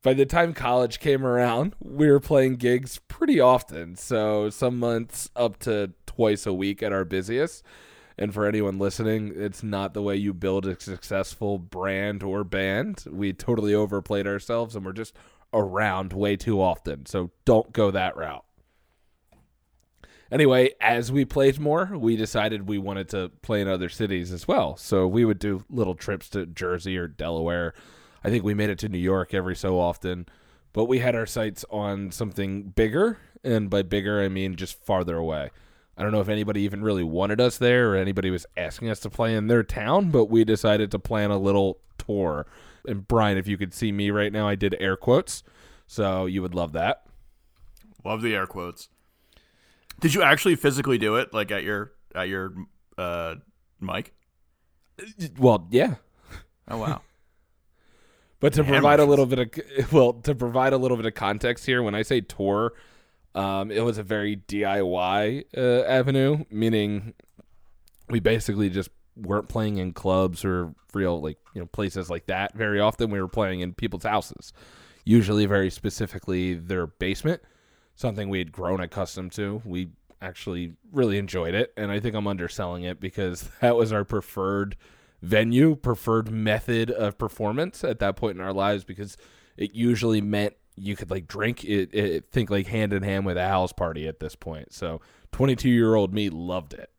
By 0.02 0.14
the 0.14 0.26
time 0.26 0.54
college 0.54 1.00
came 1.00 1.26
around, 1.26 1.76
we 1.82 2.10
were 2.10 2.22
playing 2.22 2.56
gigs 2.56 3.00
pretty 3.10 3.40
often. 3.40 3.98
So 3.98 4.50
some 4.50 4.80
months 4.80 5.30
up 5.36 5.60
to 5.60 5.92
twice 6.06 6.46
a 6.46 6.54
week 6.54 6.82
at 6.82 6.94
our 6.94 7.04
busiest. 7.04 7.64
And 8.18 8.34
for 8.34 8.46
anyone 8.46 8.80
listening, 8.80 9.34
it's 9.36 9.62
not 9.62 9.94
the 9.94 10.02
way 10.02 10.16
you 10.16 10.34
build 10.34 10.66
a 10.66 10.80
successful 10.80 11.58
brand 11.58 12.24
or 12.24 12.46
band. 12.46 13.04
We 13.10 13.34
totally 13.34 13.74
overplayed 13.74 14.28
ourselves 14.28 14.76
and 14.76 14.86
we're 14.86 14.94
just 14.94 15.16
around 15.54 16.14
way 16.14 16.38
too 16.38 16.62
often. 16.62 17.06
So 17.06 17.32
don't 17.44 17.74
go 17.74 17.92
that 17.92 18.16
route. 18.16 18.46
Anyway, 20.32 20.72
as 20.80 21.12
we 21.12 21.26
played 21.26 21.60
more, 21.60 21.90
we 21.98 22.16
decided 22.16 22.70
we 22.70 22.78
wanted 22.78 23.10
to 23.10 23.32
play 23.42 23.62
in 23.62 23.68
other 23.68 23.90
cities 23.90 24.32
as 24.32 24.48
well. 24.48 24.78
So 24.78 25.08
we 25.08 25.26
would 25.26 25.40
do 25.40 25.66
little 25.70 25.96
trips 25.96 26.30
to 26.30 26.46
Jersey 26.46 26.98
or 26.98 27.08
Delaware. 27.08 27.74
I 28.24 28.30
think 28.30 28.44
we 28.44 28.54
made 28.54 28.70
it 28.70 28.80
to 28.80 28.90
New 28.90 28.98
York 28.98 29.34
every 29.34 29.56
so 29.56 29.80
often. 29.80 30.26
But 30.74 30.86
we 30.86 31.00
had 31.00 31.16
our 31.16 31.26
sights 31.26 31.66
on 31.70 32.12
something 32.12 32.64
bigger. 32.64 33.18
And 33.44 33.70
by 33.70 33.82
bigger, 33.82 34.22
I 34.22 34.30
mean 34.30 34.56
just 34.56 34.84
farther 34.86 35.18
away. 35.18 35.50
I 35.98 36.04
don't 36.04 36.12
know 36.12 36.22
if 36.22 36.30
anybody 36.30 36.62
even 36.62 36.82
really 36.82 37.04
wanted 37.04 37.42
us 37.42 37.58
there 37.58 37.92
or 37.92 37.96
anybody 37.96 38.30
was 38.30 38.46
asking 38.56 38.90
us 38.90 39.00
to 39.02 39.10
play 39.10 39.36
in 39.36 39.48
their 39.48 39.64
town, 39.64 40.12
but 40.12 40.26
we 40.26 40.46
decided 40.46 40.92
to 40.92 41.00
plan 41.00 41.30
a 41.30 41.38
little 41.38 41.80
tour. 41.98 42.46
And 42.88 43.06
Brian, 43.06 43.38
if 43.38 43.48
you 43.48 43.58
could 43.58 43.74
see 43.74 43.92
me 43.92 44.10
right 44.10 44.32
now, 44.32 44.48
I 44.48 44.56
did 44.56 44.76
air 44.80 44.96
quotes. 44.96 45.44
So 45.88 46.26
you 46.26 46.42
would 46.42 46.56
love 46.56 46.72
that. 46.74 47.04
Love 48.06 48.22
the 48.22 48.34
air 48.34 48.48
quotes. 48.48 48.88
Did 50.00 50.14
you 50.14 50.22
actually 50.22 50.56
physically 50.56 50.98
do 50.98 51.16
it 51.16 51.34
like 51.34 51.52
at 51.52 51.64
your 51.64 51.92
at 52.16 52.30
your 52.30 52.54
uh 52.98 53.36
mic? 53.82 54.14
Well, 55.38 55.68
yeah. 55.72 55.96
Oh 56.70 56.78
wow. 56.78 57.02
But 58.40 58.54
to 58.54 58.64
provide 58.64 59.00
a 59.00 59.06
little 59.06 59.26
bit 59.26 59.40
of 59.40 59.92
well, 59.92 60.14
to 60.14 60.34
provide 60.34 60.74
a 60.74 60.78
little 60.78 60.98
bit 60.98 61.06
of 61.06 61.14
context 61.14 61.66
here, 61.66 61.84
when 61.84 61.96
I 61.96 62.04
say 62.04 62.22
tour, 62.22 62.74
um, 63.36 63.70
it 63.72 63.82
was 63.82 63.98
a 63.98 64.04
very 64.04 64.38
DIY 64.38 65.46
uh, 65.58 65.84
avenue, 65.86 66.46
meaning 66.50 67.14
we 68.10 68.20
basically 68.20 68.70
just 68.70 68.90
weren't 69.16 69.50
playing 69.50 69.78
in 69.78 69.92
clubs 69.92 70.46
or 70.46 70.74
real 70.94 71.22
like 71.22 71.38
you 71.54 71.62
know 71.62 71.68
places 71.68 72.10
like 72.10 72.28
that 72.28 72.56
very 72.56 72.80
often. 72.80 73.12
We 73.12 73.22
were 73.22 73.28
playing 73.28 73.60
in 73.60 73.74
people's 73.74 74.04
houses, 74.04 74.54
usually 75.04 75.46
very 75.46 75.70
specifically 75.70 76.54
their 76.54 76.88
basement, 76.88 77.42
something 77.96 78.30
we 78.30 78.40
had 78.40 78.52
grown 78.52 78.80
accustomed 78.80 79.34
to. 79.34 79.62
We 79.66 79.90
actually 80.22 80.74
really 80.94 81.18
enjoyed 81.18 81.56
it, 81.56 81.74
and 81.76 81.92
I 81.92 82.00
think 82.00 82.16
I'm 82.16 82.28
underselling 82.28 82.84
it 82.84 83.02
because 83.02 83.50
that 83.62 83.76
was 83.76 83.92
our 83.92 84.06
preferred 84.06 84.78
venue, 85.22 85.76
preferred 85.76 86.32
method 86.32 86.92
of 86.92 87.18
performance 87.18 87.84
at 87.84 88.00
that 88.00 88.16
point 88.16 88.38
in 88.38 88.44
our 88.44 88.54
lives 88.54 88.84
because 88.84 89.18
it 89.58 89.76
usually 89.76 90.22
meant 90.22 90.54
you 90.76 90.96
could 90.96 91.12
like 91.12 91.28
drink 91.28 91.64
it, 91.64 91.94
it 91.94 92.32
think 92.32 92.50
like 92.50 92.68
hand 92.68 92.94
in 92.94 93.04
hand 93.04 93.26
with 93.26 93.38
a 93.38 93.48
house 93.48 93.74
party 93.74 94.08
at 94.08 94.20
this 94.20 94.36
point. 94.36 94.74
So 94.74 95.02
22 95.32 95.70
year 95.70 95.96
old 95.96 96.14
me 96.14 96.30
loved 96.30 96.74
it. 96.74 96.90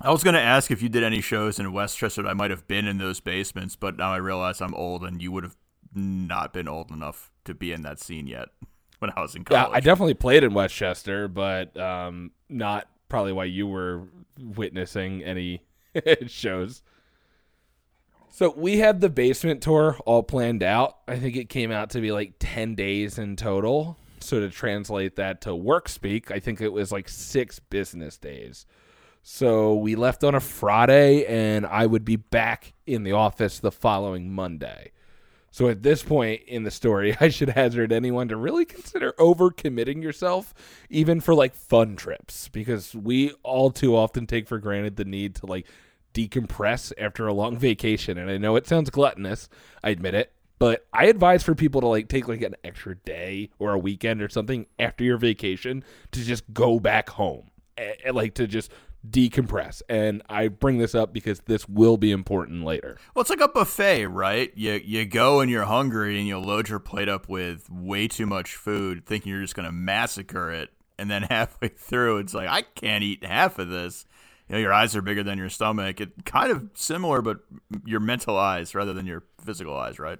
I 0.00 0.10
was 0.10 0.24
going 0.24 0.34
to 0.34 0.40
ask 0.40 0.70
if 0.70 0.82
you 0.82 0.88
did 0.88 1.04
any 1.04 1.20
shows 1.20 1.58
in 1.58 1.72
Westchester. 1.72 2.26
I 2.26 2.34
might 2.34 2.50
have 2.50 2.66
been 2.66 2.86
in 2.86 2.98
those 2.98 3.20
basements, 3.20 3.76
but 3.76 3.96
now 3.96 4.12
I 4.12 4.16
realize 4.16 4.60
I'm 4.60 4.74
old 4.74 5.04
and 5.04 5.22
you 5.22 5.30
would 5.32 5.44
have 5.44 5.56
not 5.94 6.52
been 6.52 6.66
old 6.66 6.90
enough 6.90 7.30
to 7.44 7.54
be 7.54 7.72
in 7.72 7.82
that 7.82 8.00
scene 8.00 8.26
yet 8.26 8.48
when 8.98 9.12
I 9.16 9.20
was 9.20 9.34
in 9.34 9.44
college. 9.44 9.68
Yeah, 9.68 9.76
I 9.76 9.80
definitely 9.80 10.14
played 10.14 10.42
in 10.42 10.52
Westchester, 10.54 11.28
but 11.28 11.76
um, 11.76 12.32
not 12.48 12.88
probably 13.08 13.32
why 13.32 13.44
you 13.44 13.66
were 13.66 14.02
witnessing 14.40 15.22
any 15.22 15.62
shows. 16.26 16.82
So 18.34 18.52
we 18.56 18.78
had 18.78 19.00
the 19.00 19.08
basement 19.08 19.62
tour 19.62 19.96
all 20.06 20.24
planned 20.24 20.64
out. 20.64 20.98
I 21.06 21.20
think 21.20 21.36
it 21.36 21.48
came 21.48 21.70
out 21.70 21.90
to 21.90 22.00
be 22.00 22.10
like 22.10 22.32
10 22.40 22.74
days 22.74 23.16
in 23.16 23.36
total. 23.36 23.96
So 24.18 24.40
to 24.40 24.50
translate 24.50 25.14
that 25.14 25.42
to 25.42 25.54
work 25.54 25.88
speak, 25.88 26.32
I 26.32 26.40
think 26.40 26.60
it 26.60 26.72
was 26.72 26.90
like 26.90 27.08
six 27.08 27.60
business 27.60 28.18
days. 28.18 28.66
So 29.22 29.76
we 29.76 29.94
left 29.94 30.24
on 30.24 30.34
a 30.34 30.40
Friday, 30.40 31.24
and 31.26 31.64
I 31.64 31.86
would 31.86 32.04
be 32.04 32.16
back 32.16 32.72
in 32.88 33.04
the 33.04 33.12
office 33.12 33.60
the 33.60 33.70
following 33.70 34.32
Monday. 34.32 34.90
So 35.52 35.68
at 35.68 35.84
this 35.84 36.02
point 36.02 36.42
in 36.48 36.64
the 36.64 36.72
story, 36.72 37.16
I 37.20 37.28
should 37.28 37.50
hazard 37.50 37.92
anyone 37.92 38.26
to 38.30 38.36
really 38.36 38.64
consider 38.64 39.12
overcommitting 39.12 40.02
yourself, 40.02 40.52
even 40.90 41.20
for 41.20 41.36
like 41.36 41.54
fun 41.54 41.94
trips, 41.94 42.48
because 42.48 42.96
we 42.96 43.30
all 43.44 43.70
too 43.70 43.94
often 43.96 44.26
take 44.26 44.48
for 44.48 44.58
granted 44.58 44.96
the 44.96 45.04
need 45.04 45.36
to 45.36 45.46
like 45.46 45.68
decompress 46.14 46.92
after 46.96 47.26
a 47.26 47.34
long 47.34 47.58
vacation. 47.58 48.16
And 48.16 48.30
I 48.30 48.38
know 48.38 48.56
it 48.56 48.66
sounds 48.66 48.90
gluttonous, 48.90 49.48
I 49.82 49.90
admit 49.90 50.14
it, 50.14 50.32
but 50.58 50.86
I 50.92 51.06
advise 51.06 51.42
for 51.42 51.54
people 51.54 51.80
to 51.82 51.88
like 51.88 52.08
take 52.08 52.28
like 52.28 52.42
an 52.42 52.54
extra 52.64 52.94
day 52.94 53.50
or 53.58 53.72
a 53.72 53.78
weekend 53.78 54.22
or 54.22 54.28
something 54.28 54.66
after 54.78 55.04
your 55.04 55.18
vacation 55.18 55.84
to 56.12 56.24
just 56.24 56.52
go 56.54 56.80
back 56.80 57.10
home. 57.10 57.50
And 57.76 58.14
like 58.14 58.34
to 58.34 58.46
just 58.46 58.70
decompress. 59.08 59.82
And 59.88 60.22
I 60.28 60.48
bring 60.48 60.78
this 60.78 60.94
up 60.94 61.12
because 61.12 61.40
this 61.40 61.68
will 61.68 61.96
be 61.96 62.12
important 62.12 62.64
later. 62.64 62.98
Well, 63.14 63.20
it's 63.22 63.30
like 63.30 63.40
a 63.40 63.48
buffet, 63.48 64.06
right? 64.06 64.52
You 64.54 64.74
you 64.74 65.04
go 65.04 65.40
and 65.40 65.50
you're 65.50 65.64
hungry 65.64 66.18
and 66.18 66.26
you 66.26 66.38
load 66.38 66.68
your 66.68 66.78
plate 66.78 67.08
up 67.08 67.28
with 67.28 67.68
way 67.68 68.08
too 68.08 68.26
much 68.26 68.54
food, 68.54 69.04
thinking 69.06 69.32
you're 69.32 69.42
just 69.42 69.54
going 69.54 69.66
to 69.66 69.72
massacre 69.72 70.50
it, 70.50 70.70
and 70.98 71.10
then 71.10 71.22
halfway 71.30 71.68
through, 71.68 72.18
it's 72.18 72.34
like 72.34 72.48
I 72.48 72.62
can't 72.62 73.04
eat 73.04 73.24
half 73.24 73.58
of 73.58 73.68
this. 73.68 74.06
You 74.48 74.54
know, 74.54 74.60
your 74.60 74.72
eyes 74.72 74.94
are 74.94 75.02
bigger 75.02 75.22
than 75.22 75.38
your 75.38 75.48
stomach. 75.48 76.00
It 76.00 76.24
kind 76.24 76.50
of 76.50 76.68
similar, 76.74 77.22
but 77.22 77.38
your 77.84 78.00
mental 78.00 78.36
eyes 78.36 78.74
rather 78.74 78.92
than 78.92 79.06
your 79.06 79.24
physical 79.42 79.76
eyes, 79.76 79.98
right? 79.98 80.18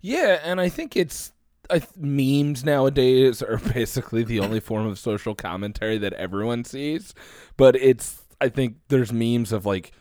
Yeah, 0.00 0.38
and 0.42 0.60
I 0.60 0.68
think 0.68 0.96
it's 0.96 1.32
I, 1.70 1.82
memes 1.96 2.64
nowadays 2.64 3.42
are 3.42 3.56
basically 3.74 4.22
the 4.22 4.40
only 4.40 4.60
form 4.60 4.86
of 4.86 4.98
social 4.98 5.34
commentary 5.34 5.98
that 5.98 6.12
everyone 6.14 6.64
sees. 6.64 7.14
But 7.56 7.76
it's 7.76 8.22
I 8.40 8.48
think 8.48 8.76
there's 8.88 9.12
memes 9.12 9.52
of 9.52 9.64
like 9.64 9.92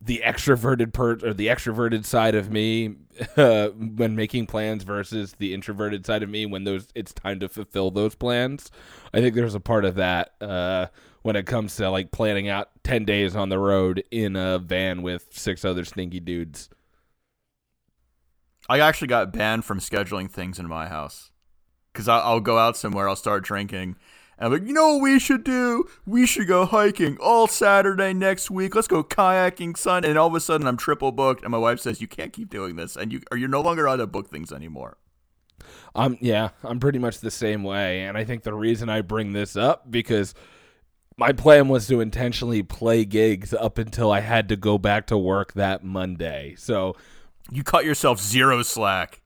the 0.00 0.22
extroverted 0.24 0.92
part 0.92 1.24
or 1.24 1.34
the 1.34 1.48
extroverted 1.48 2.04
side 2.04 2.34
of 2.34 2.52
me 2.52 2.94
uh, 3.36 3.68
when 3.70 4.14
making 4.14 4.46
plans 4.46 4.84
versus 4.84 5.34
the 5.38 5.52
introverted 5.54 6.06
side 6.06 6.22
of 6.22 6.28
me 6.28 6.46
when 6.46 6.64
those 6.64 6.88
it's 6.94 7.12
time 7.12 7.40
to 7.40 7.48
fulfill 7.48 7.90
those 7.90 8.14
plans. 8.14 8.70
I 9.12 9.20
think 9.20 9.34
there's 9.34 9.54
a 9.54 9.60
part 9.60 9.84
of 9.84 9.96
that 9.96 10.34
uh, 10.40 10.86
when 11.22 11.36
it 11.36 11.46
comes 11.46 11.76
to 11.76 11.90
like 11.90 12.10
planning 12.10 12.48
out 12.48 12.70
ten 12.84 13.04
days 13.04 13.36
on 13.36 13.48
the 13.48 13.58
road 13.58 14.02
in 14.10 14.36
a 14.36 14.58
van 14.58 15.02
with 15.02 15.28
six 15.30 15.64
other 15.64 15.84
stinky 15.84 16.20
dudes. 16.20 16.68
I 18.68 18.80
actually 18.80 19.08
got 19.08 19.32
banned 19.32 19.64
from 19.64 19.80
scheduling 19.80 20.30
things 20.30 20.58
in 20.58 20.68
my 20.68 20.88
house 20.88 21.30
because 21.92 22.08
I'll 22.08 22.40
go 22.40 22.58
out 22.58 22.76
somewhere, 22.76 23.08
I'll 23.08 23.16
start 23.16 23.42
drinking. 23.44 23.96
And 24.38 24.46
I'm 24.46 24.52
like, 24.52 24.68
you 24.68 24.72
know 24.72 24.94
what 24.94 25.02
we 25.02 25.18
should 25.18 25.42
do? 25.42 25.84
We 26.06 26.26
should 26.26 26.46
go 26.46 26.64
hiking 26.64 27.16
all 27.18 27.48
Saturday 27.48 28.12
next 28.12 28.50
week. 28.50 28.74
Let's 28.76 28.86
go 28.86 29.02
kayaking, 29.02 29.76
son. 29.76 30.04
And 30.04 30.16
all 30.16 30.28
of 30.28 30.34
a 30.34 30.40
sudden, 30.40 30.68
I'm 30.68 30.76
triple 30.76 31.10
booked, 31.10 31.42
and 31.42 31.50
my 31.50 31.58
wife 31.58 31.80
says, 31.80 32.00
"You 32.00 32.06
can't 32.06 32.32
keep 32.32 32.50
doing 32.50 32.76
this, 32.76 32.96
and 32.96 33.12
you 33.12 33.20
are 33.32 33.36
you're 33.36 33.48
no 33.48 33.60
longer 33.60 33.86
allowed 33.86 33.96
to 33.96 34.06
book 34.06 34.28
things 34.28 34.52
anymore." 34.52 34.96
Um, 35.94 36.18
yeah, 36.20 36.50
I'm 36.62 36.78
pretty 36.78 37.00
much 37.00 37.18
the 37.18 37.32
same 37.32 37.64
way, 37.64 38.02
and 38.02 38.16
I 38.16 38.24
think 38.24 38.44
the 38.44 38.54
reason 38.54 38.88
I 38.88 39.00
bring 39.00 39.32
this 39.32 39.56
up 39.56 39.90
because 39.90 40.34
my 41.18 41.32
plan 41.32 41.68
was 41.68 41.88
to 41.88 42.00
intentionally 42.00 42.62
play 42.62 43.04
gigs 43.04 43.52
up 43.52 43.76
until 43.76 44.12
I 44.12 44.20
had 44.20 44.48
to 44.48 44.56
go 44.56 44.78
back 44.78 45.08
to 45.08 45.18
work 45.18 45.52
that 45.54 45.82
Monday. 45.82 46.54
So 46.56 46.96
you 47.50 47.64
cut 47.64 47.84
yourself 47.84 48.20
zero 48.20 48.62
slack. 48.62 49.20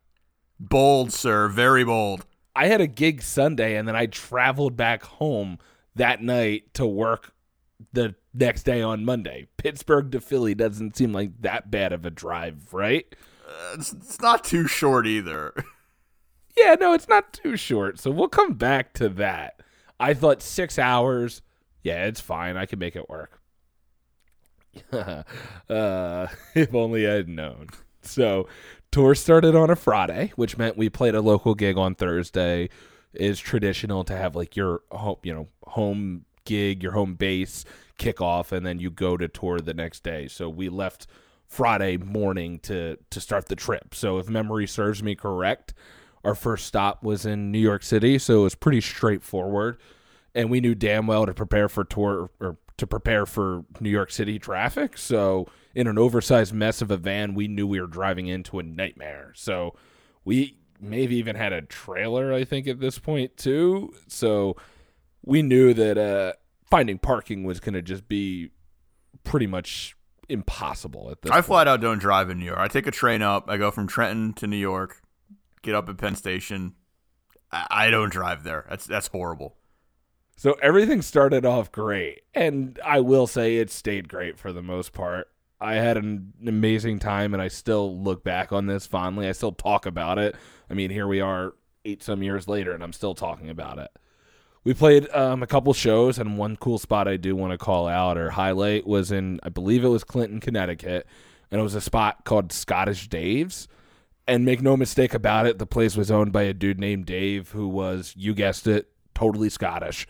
Bold, 0.58 1.12
sir. 1.12 1.48
Very 1.48 1.84
bold. 1.84 2.24
I 2.56 2.66
had 2.66 2.80
a 2.80 2.86
gig 2.86 3.20
Sunday 3.20 3.76
and 3.76 3.86
then 3.86 3.94
I 3.94 4.06
traveled 4.06 4.74
back 4.74 5.02
home 5.02 5.58
that 5.94 6.22
night 6.22 6.72
to 6.74 6.86
work 6.86 7.34
the 7.92 8.14
next 8.32 8.62
day 8.62 8.80
on 8.80 9.04
Monday. 9.04 9.48
Pittsburgh 9.58 10.10
to 10.12 10.20
Philly 10.20 10.54
doesn't 10.54 10.96
seem 10.96 11.12
like 11.12 11.42
that 11.42 11.70
bad 11.70 11.92
of 11.92 12.06
a 12.06 12.10
drive, 12.10 12.72
right? 12.72 13.04
Uh, 13.46 13.74
it's, 13.74 13.92
it's 13.92 14.20
not 14.20 14.44
too 14.44 14.66
short 14.66 15.06
either. 15.06 15.52
yeah, 16.56 16.74
no, 16.80 16.94
it's 16.94 17.08
not 17.08 17.34
too 17.34 17.54
short. 17.56 17.98
So 17.98 18.10
we'll 18.10 18.28
come 18.28 18.54
back 18.54 18.94
to 18.94 19.10
that. 19.10 19.60
I 20.00 20.14
thought 20.14 20.40
six 20.40 20.78
hours. 20.78 21.42
Yeah, 21.82 22.04
it's 22.06 22.20
fine. 22.20 22.56
I 22.56 22.66
can 22.66 22.78
make 22.78 22.96
it 22.96 23.08
work. 23.08 23.40
uh, 24.92 25.22
if 26.54 26.74
only 26.74 27.08
I'd 27.08 27.28
known. 27.28 27.68
So 28.02 28.48
tour 28.90 29.14
started 29.14 29.54
on 29.54 29.70
a 29.70 29.76
Friday, 29.76 30.32
which 30.36 30.56
meant 30.56 30.76
we 30.76 30.88
played 30.88 31.14
a 31.14 31.20
local 31.20 31.54
gig 31.54 31.76
on 31.76 31.94
Thursday. 31.94 32.68
Is 33.14 33.38
traditional 33.38 34.04
to 34.04 34.16
have 34.16 34.34
like 34.34 34.56
your 34.56 34.80
home, 34.90 35.18
you 35.22 35.34
know, 35.34 35.48
home 35.66 36.24
gig, 36.46 36.82
your 36.82 36.92
home 36.92 37.14
base 37.14 37.66
kickoff, 37.98 38.52
and 38.52 38.64
then 38.64 38.78
you 38.78 38.90
go 38.90 39.18
to 39.18 39.28
tour 39.28 39.58
the 39.58 39.74
next 39.74 40.02
day. 40.02 40.28
So 40.28 40.48
we 40.48 40.70
left 40.70 41.06
Friday 41.46 41.98
morning 41.98 42.58
to 42.60 42.96
to 43.10 43.20
start 43.20 43.48
the 43.48 43.56
trip. 43.56 43.94
So 43.94 44.16
if 44.16 44.30
memory 44.30 44.66
serves 44.66 45.02
me 45.02 45.14
correct, 45.14 45.74
our 46.24 46.34
first 46.34 46.66
stop 46.66 47.02
was 47.02 47.26
in 47.26 47.52
New 47.52 47.58
York 47.58 47.82
City, 47.82 48.18
so 48.18 48.40
it 48.40 48.44
was 48.44 48.54
pretty 48.54 48.80
straightforward. 48.80 49.76
And 50.34 50.50
we 50.50 50.60
knew 50.60 50.74
damn 50.74 51.06
well 51.06 51.26
to 51.26 51.34
prepare 51.34 51.68
for 51.68 51.84
tour 51.84 52.30
or 52.40 52.56
to 52.78 52.86
prepare 52.86 53.26
for 53.26 53.64
New 53.80 53.90
York 53.90 54.10
City 54.10 54.38
traffic. 54.38 54.96
So 54.96 55.46
in 55.74 55.86
an 55.86 55.98
oversized 55.98 56.54
mess 56.54 56.80
of 56.80 56.90
a 56.90 56.96
van, 56.96 57.34
we 57.34 57.48
knew 57.48 57.66
we 57.66 57.80
were 57.80 57.86
driving 57.86 58.28
into 58.28 58.58
a 58.58 58.62
nightmare. 58.62 59.32
So 59.36 59.74
we 60.24 60.56
maybe 60.80 61.16
even 61.16 61.36
had 61.36 61.52
a 61.52 61.62
trailer, 61.62 62.32
I 62.32 62.44
think, 62.44 62.66
at 62.66 62.80
this 62.80 62.98
point 62.98 63.36
too. 63.36 63.92
So 64.08 64.56
we 65.24 65.42
knew 65.42 65.74
that 65.74 65.98
uh, 65.98 66.32
finding 66.68 66.98
parking 66.98 67.44
was 67.44 67.60
going 67.60 67.74
to 67.74 67.82
just 67.82 68.08
be 68.08 68.50
pretty 69.24 69.46
much 69.46 69.96
impossible 70.28 71.10
at 71.10 71.22
this. 71.22 71.30
I 71.30 71.36
point. 71.36 71.46
flat 71.46 71.68
out 71.68 71.80
don't 71.80 71.98
drive 71.98 72.30
in 72.30 72.38
New 72.38 72.46
York. 72.46 72.58
I 72.58 72.68
take 72.68 72.86
a 72.86 72.90
train 72.90 73.22
up. 73.22 73.48
I 73.48 73.56
go 73.58 73.70
from 73.70 73.86
Trenton 73.86 74.32
to 74.34 74.46
New 74.46 74.56
York, 74.56 75.02
get 75.62 75.74
up 75.74 75.88
at 75.88 75.98
Penn 75.98 76.16
Station. 76.16 76.74
I, 77.52 77.66
I 77.70 77.90
don't 77.90 78.10
drive 78.10 78.42
there. 78.42 78.66
That's 78.68 78.86
that's 78.86 79.08
horrible. 79.08 79.56
So 80.36 80.56
everything 80.62 81.02
started 81.02 81.46
off 81.46 81.70
great, 81.70 82.22
and 82.34 82.78
I 82.84 83.00
will 83.00 83.26
say 83.26 83.58
it 83.58 83.70
stayed 83.70 84.08
great 84.08 84.38
for 84.38 84.52
the 84.52 84.62
most 84.62 84.92
part. 84.92 85.28
I 85.60 85.74
had 85.74 85.96
an 85.96 86.32
amazing 86.44 86.98
time, 86.98 87.32
and 87.32 87.42
I 87.42 87.46
still 87.48 87.96
look 88.02 88.24
back 88.24 88.52
on 88.52 88.66
this 88.66 88.84
fondly. 88.84 89.28
I 89.28 89.32
still 89.32 89.52
talk 89.52 89.86
about 89.86 90.18
it. 90.18 90.34
I 90.68 90.74
mean, 90.74 90.90
here 90.90 91.06
we 91.06 91.20
are, 91.20 91.54
eight 91.84 92.02
some 92.02 92.22
years 92.22 92.48
later, 92.48 92.72
and 92.72 92.82
I'm 92.82 92.92
still 92.92 93.14
talking 93.14 93.48
about 93.48 93.78
it. 93.78 93.90
We 94.64 94.74
played 94.74 95.08
um, 95.10 95.42
a 95.42 95.46
couple 95.46 95.72
shows, 95.74 96.18
and 96.18 96.38
one 96.38 96.56
cool 96.56 96.78
spot 96.78 97.06
I 97.06 97.16
do 97.16 97.36
want 97.36 97.52
to 97.52 97.58
call 97.58 97.86
out 97.86 98.18
or 98.18 98.30
highlight 98.30 98.86
was 98.86 99.12
in, 99.12 99.38
I 99.44 99.48
believe 99.50 99.84
it 99.84 99.88
was 99.88 100.02
Clinton, 100.02 100.40
Connecticut, 100.40 101.06
and 101.50 101.60
it 101.60 101.64
was 101.64 101.74
a 101.74 101.80
spot 101.80 102.24
called 102.24 102.52
Scottish 102.52 103.08
Dave's. 103.08 103.68
And 104.26 104.44
make 104.44 104.62
no 104.62 104.76
mistake 104.76 105.14
about 105.14 105.46
it, 105.46 105.58
the 105.58 105.66
place 105.66 105.96
was 105.96 106.10
owned 106.10 106.32
by 106.32 106.42
a 106.42 106.54
dude 106.54 106.78
named 106.78 107.06
Dave, 107.06 107.50
who 107.50 107.68
was, 107.68 108.14
you 108.16 108.34
guessed 108.34 108.68
it, 108.68 108.88
totally 109.14 109.48
Scottish. 109.48 110.06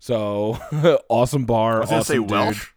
So 0.00 0.58
awesome 1.08 1.44
bar. 1.44 1.76
I 1.76 1.80
was 1.80 1.92
awesome 1.92 2.04
say 2.04 2.18
dude. 2.18 2.30
Welsh. 2.30 2.70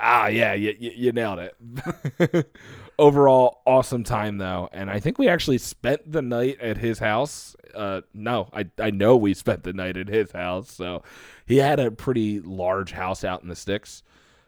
Ah, 0.00 0.26
yeah, 0.26 0.52
you, 0.52 0.76
you, 0.78 0.90
you 0.94 1.12
nailed 1.12 1.38
it. 1.38 2.46
overall, 3.00 3.62
awesome 3.66 4.04
time 4.04 4.38
though, 4.38 4.68
and 4.72 4.90
I 4.90 5.00
think 5.00 5.18
we 5.18 5.26
actually 5.26 5.58
spent 5.58 6.12
the 6.12 6.22
night 6.22 6.60
at 6.60 6.76
his 6.76 6.98
house. 6.98 7.56
Uh, 7.74 8.02
no, 8.12 8.48
I 8.52 8.66
I 8.78 8.90
know 8.90 9.16
we 9.16 9.34
spent 9.34 9.64
the 9.64 9.72
night 9.72 9.96
at 9.96 10.08
his 10.08 10.30
house. 10.30 10.70
So 10.70 11.02
he 11.46 11.56
had 11.56 11.80
a 11.80 11.90
pretty 11.90 12.40
large 12.40 12.92
house 12.92 13.24
out 13.24 13.42
in 13.42 13.48
the 13.48 13.56
sticks. 13.56 14.02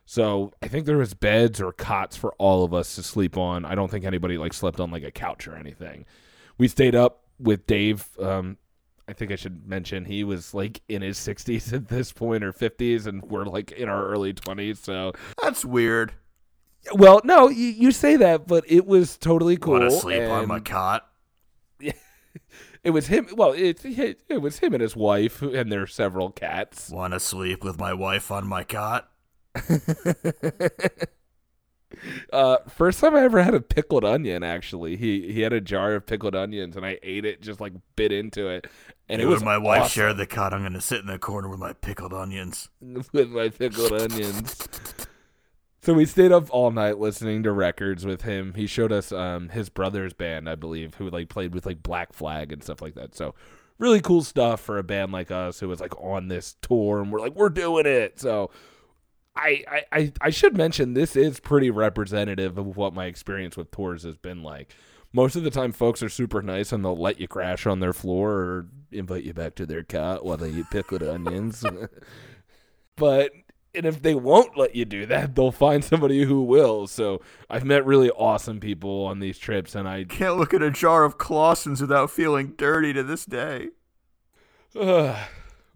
So 0.05 0.53
I 0.63 0.69
think 0.69 0.85
there 0.85 0.99
was 0.99 1.15
beds 1.15 1.61
or 1.61 1.73
cots 1.73 2.17
for 2.17 2.35
all 2.35 2.65
of 2.65 2.75
us 2.75 2.95
to 2.97 3.03
sleep 3.03 3.37
on. 3.39 3.65
I 3.65 3.75
don't 3.75 3.91
think 3.91 4.05
anybody 4.05 4.37
like 4.37 4.53
slept 4.53 4.79
on 4.79 4.91
like 4.91 5.05
a 5.05 5.11
couch 5.11 5.49
or 5.49 5.57
anything. 5.57 6.05
We 6.59 6.69
stayed 6.69 6.95
up 6.95 7.23
with 7.39 7.67
Dave. 7.67 8.07
Um, 8.21 8.59
I 9.09 9.13
think 9.13 9.33
I 9.33 9.37
should 9.37 9.67
mention 9.67 10.05
he 10.05 10.25
was 10.25 10.55
like 10.55 10.81
in 10.89 11.03
his 11.03 11.19
60s 11.19 11.73
at 11.73 11.89
this 11.89 12.13
point 12.13 12.45
or 12.45 12.53
50s, 12.53 13.07
and 13.07 13.23
we're 13.23 13.45
like 13.45 13.73
in 13.73 13.89
our 13.89 14.07
early 14.07 14.33
20s. 14.33 14.79
So 14.79 15.13
That's 15.43 15.65
weird. 15.65 16.13
well, 16.95 17.21
no, 17.25 17.49
you, 17.49 17.69
you 17.69 17.93
say 17.93 18.17
that, 18.17 18.47
but 18.47 18.65
it 18.67 18.87
was 18.87 19.17
totally 19.17 19.57
cool. 19.57 19.81
Want 19.81 19.91
to 19.91 19.97
sleep 19.97 20.23
on 20.23 20.49
my 20.49 20.57
and 20.57 20.65
cot? 20.65 21.09
It 22.85 22.91
was 22.91 23.07
him. 23.07 23.29
Well, 23.37 23.53
it, 23.53 23.85
it 23.85 24.23
it 24.29 24.39
was 24.39 24.59
him 24.59 24.75
and 24.75 24.83
his 24.83 24.97
wife, 24.97 25.41
and 25.41 25.71
their 25.71 25.87
several 25.87 26.31
cats. 26.31 26.91
Want 26.91 27.13
to 27.13 27.21
sleep 27.21 27.63
with 27.63 27.79
my 27.79 27.93
wife 27.93 28.33
on 28.33 28.47
my 28.47 28.65
cot? 28.65 29.09
Uh, 32.33 32.59
first 32.69 33.01
time 33.01 33.15
I 33.15 33.23
ever 33.23 33.43
had 33.43 33.55
a 33.55 33.61
pickled 33.61 34.05
onion. 34.05 34.43
Actually, 34.43 34.97
he 34.97 35.33
he 35.33 35.41
had 35.43 35.53
a 35.53 35.61
jar 35.61 35.95
of 35.95 36.07
pickled 36.07 36.35
onions, 36.35 36.77
and 36.77 36.85
I 36.85 36.99
ate 37.03 37.25
it, 37.25 37.41
just 37.41 37.61
like 37.61 37.73
bit 37.97 38.13
into 38.13 38.49
it, 38.49 38.67
and 39.09 39.21
it 39.21 39.27
was 39.27 39.43
my 39.43 39.59
wife 39.59 39.83
awesome 39.83 39.91
share 39.91 40.15
the 40.15 40.27
cot. 40.27 40.55
I'm 40.55 40.63
gonna 40.63 40.81
sit 40.81 41.01
in 41.01 41.07
the 41.07 41.19
corner 41.19 41.49
with 41.49 41.61
my 41.61 41.73
pickled 41.73 42.13
onions. 42.13 42.69
with 42.81 43.31
my 43.31 43.49
pickled 43.49 43.93
onions. 43.93 44.69
So 45.83 45.95
we 45.95 46.07
stayed 46.07 46.31
up 46.31 46.47
all 46.51 46.71
night 46.71 46.99
listening 46.99 47.43
to 47.43 47.51
records 47.53 48.07
with 48.07 48.23
him. 48.23 48.55
He 48.55 48.67
showed 48.67 48.93
us 48.93 49.11
um 49.13 49.49
his 49.49 49.69
brother's 49.69 50.13
band, 50.13 50.49
I 50.49 50.55
believe, 50.55 50.95
who 50.95 51.11
like 51.11 51.29
played 51.29 51.55
with 51.55 51.67
like 51.67 51.83
Black 51.83 52.13
Flag 52.13 52.53
and 52.53 52.63
stuff 52.63 52.81
like 52.81 52.95
that. 52.95 53.15
So 53.15 53.35
really 53.79 54.01
cool 54.01 54.23
stuff 54.23 54.61
for 54.61 54.79
a 54.79 54.85
band 54.85 55.11
like 55.11 55.31
us 55.31 55.59
who 55.59 55.69
was 55.69 55.81
like 55.81 56.01
on 56.01 56.29
this 56.29 56.57
tour 56.63 57.01
and 57.01 57.11
we're 57.11 57.21
like, 57.21 57.35
we're 57.35 57.49
doing 57.49 57.85
it. 57.85 58.21
So 58.21 58.51
I, 59.35 59.65
I, 59.69 59.83
I, 59.93 60.13
I 60.21 60.31
should 60.31 60.57
mention 60.57 60.95
this 60.95 61.17
is 61.17 61.41
pretty 61.41 61.71
representative 61.71 62.59
of 62.59 62.77
what 62.77 62.95
my 62.95 63.07
experience 63.07 63.57
with 63.57 63.71
tours 63.71 64.03
has 64.03 64.17
been 64.17 64.43
like. 64.43 64.75
Most 65.13 65.37
of 65.37 65.43
the 65.43 65.51
time, 65.51 65.73
folks 65.73 66.03
are 66.03 66.09
super 66.09 66.43
nice 66.43 66.73
and 66.73 66.85
they'll 66.85 66.97
let 66.97 67.21
you 67.21 67.29
crash 67.29 67.67
on 67.67 67.81
their 67.81 67.93
floor 67.93 68.33
or 68.33 68.67
invite 68.91 69.25
you 69.25 69.35
back 69.35 69.55
to 69.57 69.67
their 69.67 69.83
cot 69.83 70.25
while 70.25 70.37
they 70.37 70.51
eat 70.51 70.71
pickled 70.71 71.03
onions. 71.03 71.65
but 72.97 73.33
and 73.75 73.87
if 73.87 74.03
they 74.03 74.15
won't 74.15 74.57
let 74.57 74.75
you 74.75 74.85
do 74.85 75.07
that, 75.07 75.35
they'll 75.35 75.53
find 75.53 75.83
somebody 75.85 76.25
who 76.25 76.43
will. 76.43 76.87
So 76.87 77.23
I've 77.49 77.65
met 77.65 77.87
really 77.87 78.11
awesome 78.11 78.61
people 78.61 79.05
on 79.07 79.21
these 79.21 79.39
trips, 79.39 79.75
and 79.75 79.89
I 79.89 80.05
Can't 80.05 80.37
look 80.37 80.53
at 80.53 80.63
a 80.63 80.71
jar 80.71 81.05
of 81.05 81.19
Claussen's 81.19 81.81
without 81.81 82.11
feeling 82.11 82.55
dirty 82.57 82.93
to 82.93 83.03
this 83.03 83.25
day. 83.25 83.71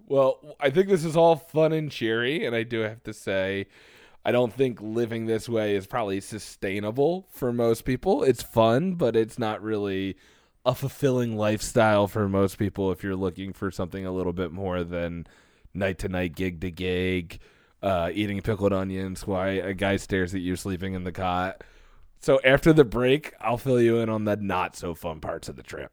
Well, 0.06 0.56
I 0.60 0.70
think 0.70 0.88
this 0.88 1.04
is 1.04 1.16
all 1.16 1.36
fun 1.36 1.72
and 1.72 1.90
cheery, 1.90 2.44
and 2.44 2.54
I 2.54 2.62
do 2.62 2.80
have 2.80 3.02
to 3.04 3.12
say, 3.12 3.66
I 4.24 4.32
don't 4.32 4.52
think 4.52 4.80
living 4.80 5.26
this 5.26 5.48
way 5.48 5.76
is 5.76 5.86
probably 5.86 6.20
sustainable 6.20 7.28
for 7.30 7.52
most 7.52 7.84
people. 7.84 8.22
It's 8.22 8.42
fun, 8.42 8.94
but 8.94 9.14
it's 9.16 9.38
not 9.38 9.62
really 9.62 10.16
a 10.64 10.74
fulfilling 10.74 11.36
lifestyle 11.36 12.08
for 12.08 12.28
most 12.28 12.58
people 12.58 12.90
if 12.90 13.02
you're 13.02 13.14
looking 13.16 13.52
for 13.52 13.70
something 13.70 14.04
a 14.04 14.12
little 14.12 14.32
bit 14.32 14.50
more 14.50 14.82
than 14.82 15.26
night 15.74 15.98
to 16.00 16.08
night, 16.08 16.34
gig 16.34 16.60
to 16.60 16.70
gig, 16.70 17.38
uh, 17.82 18.10
eating 18.12 18.40
pickled 18.40 18.72
onions 18.72 19.26
while 19.26 19.48
a 19.48 19.74
guy 19.74 19.96
stares 19.96 20.34
at 20.34 20.40
you 20.40 20.56
sleeping 20.56 20.94
in 20.94 21.04
the 21.04 21.12
cot. 21.12 21.62
So 22.18 22.40
after 22.44 22.72
the 22.72 22.84
break, 22.84 23.32
I'll 23.40 23.58
fill 23.58 23.80
you 23.80 23.98
in 23.98 24.08
on 24.08 24.24
the 24.24 24.36
not 24.36 24.74
so 24.74 24.94
fun 24.94 25.20
parts 25.20 25.48
of 25.48 25.54
the 25.54 25.62
trip. 25.62 25.92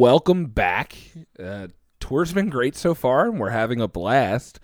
Welcome 0.00 0.46
back. 0.46 0.96
Uh, 1.38 1.68
tour's 2.00 2.32
been 2.32 2.48
great 2.48 2.74
so 2.74 2.94
far, 2.94 3.26
and 3.26 3.38
we're 3.38 3.50
having 3.50 3.82
a 3.82 3.86
blast. 3.86 4.58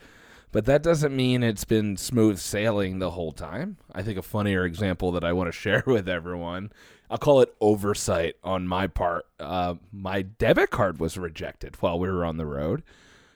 But 0.50 0.64
that 0.64 0.82
doesn't 0.82 1.14
mean 1.14 1.42
it's 1.42 1.66
been 1.66 1.98
smooth 1.98 2.38
sailing 2.38 3.00
the 3.00 3.10
whole 3.10 3.32
time. 3.32 3.76
I 3.94 4.02
think 4.02 4.16
a 4.16 4.22
funnier 4.22 4.64
example 4.64 5.12
that 5.12 5.24
I 5.24 5.34
want 5.34 5.48
to 5.48 5.52
share 5.60 5.82
with 5.86 6.08
everyone, 6.08 6.72
I'll 7.10 7.18
call 7.18 7.42
it 7.42 7.54
oversight 7.60 8.36
on 8.42 8.66
my 8.66 8.86
part. 8.86 9.26
Uh, 9.38 9.74
my 9.92 10.22
debit 10.22 10.70
card 10.70 11.00
was 11.00 11.18
rejected 11.18 11.76
while 11.80 11.98
we 11.98 12.08
were 12.08 12.24
on 12.24 12.38
the 12.38 12.46
road. 12.46 12.82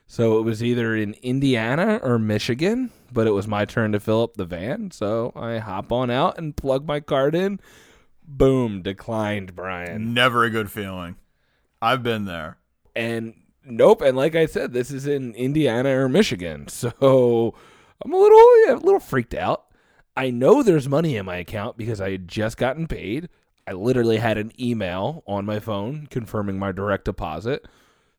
So 0.07 0.39
it 0.39 0.41
was 0.41 0.63
either 0.63 0.95
in 0.95 1.13
Indiana 1.21 1.99
or 2.01 2.17
Michigan, 2.17 2.89
but 3.13 3.27
it 3.27 3.31
was 3.31 3.47
my 3.47 3.65
turn 3.65 3.91
to 3.91 3.99
fill 3.99 4.23
up 4.23 4.37
the 4.37 4.45
van. 4.45 4.89
So 4.89 5.33
I 5.35 5.59
hop 5.59 5.91
on 5.91 6.09
out 6.09 6.39
and 6.39 6.57
plug 6.57 6.87
my 6.87 6.99
card 6.99 7.35
in. 7.35 7.59
Boom, 8.23 8.81
declined, 8.81 9.55
Brian. 9.55 10.15
Never 10.15 10.45
a 10.45 10.49
good 10.49 10.71
feeling. 10.71 11.17
I've 11.81 12.03
been 12.03 12.25
there. 12.25 12.57
And 12.95 13.33
nope. 13.65 14.01
And 14.01 14.15
like 14.15 14.35
I 14.35 14.45
said, 14.45 14.73
this 14.73 14.91
is 14.91 15.07
in 15.07 15.33
Indiana 15.35 15.89
or 15.97 16.09
Michigan. 16.09 16.67
So 16.91 17.53
I'm 18.03 18.13
a 18.13 18.17
little, 18.17 18.65
yeah, 18.65 18.73
a 18.73 18.75
little 18.75 18.99
freaked 18.99 19.35
out. 19.35 19.65
I 20.17 20.31
know 20.31 20.63
there's 20.63 20.89
money 20.89 21.15
in 21.15 21.25
my 21.25 21.37
account 21.37 21.77
because 21.77 22.01
I 22.01 22.11
had 22.11 22.27
just 22.27 22.57
gotten 22.57 22.87
paid. 22.87 23.29
I 23.67 23.73
literally 23.73 24.17
had 24.17 24.37
an 24.37 24.51
email 24.59 25.23
on 25.27 25.45
my 25.45 25.59
phone 25.59 26.07
confirming 26.07 26.57
my 26.57 26.71
direct 26.71 27.05
deposit. 27.05 27.67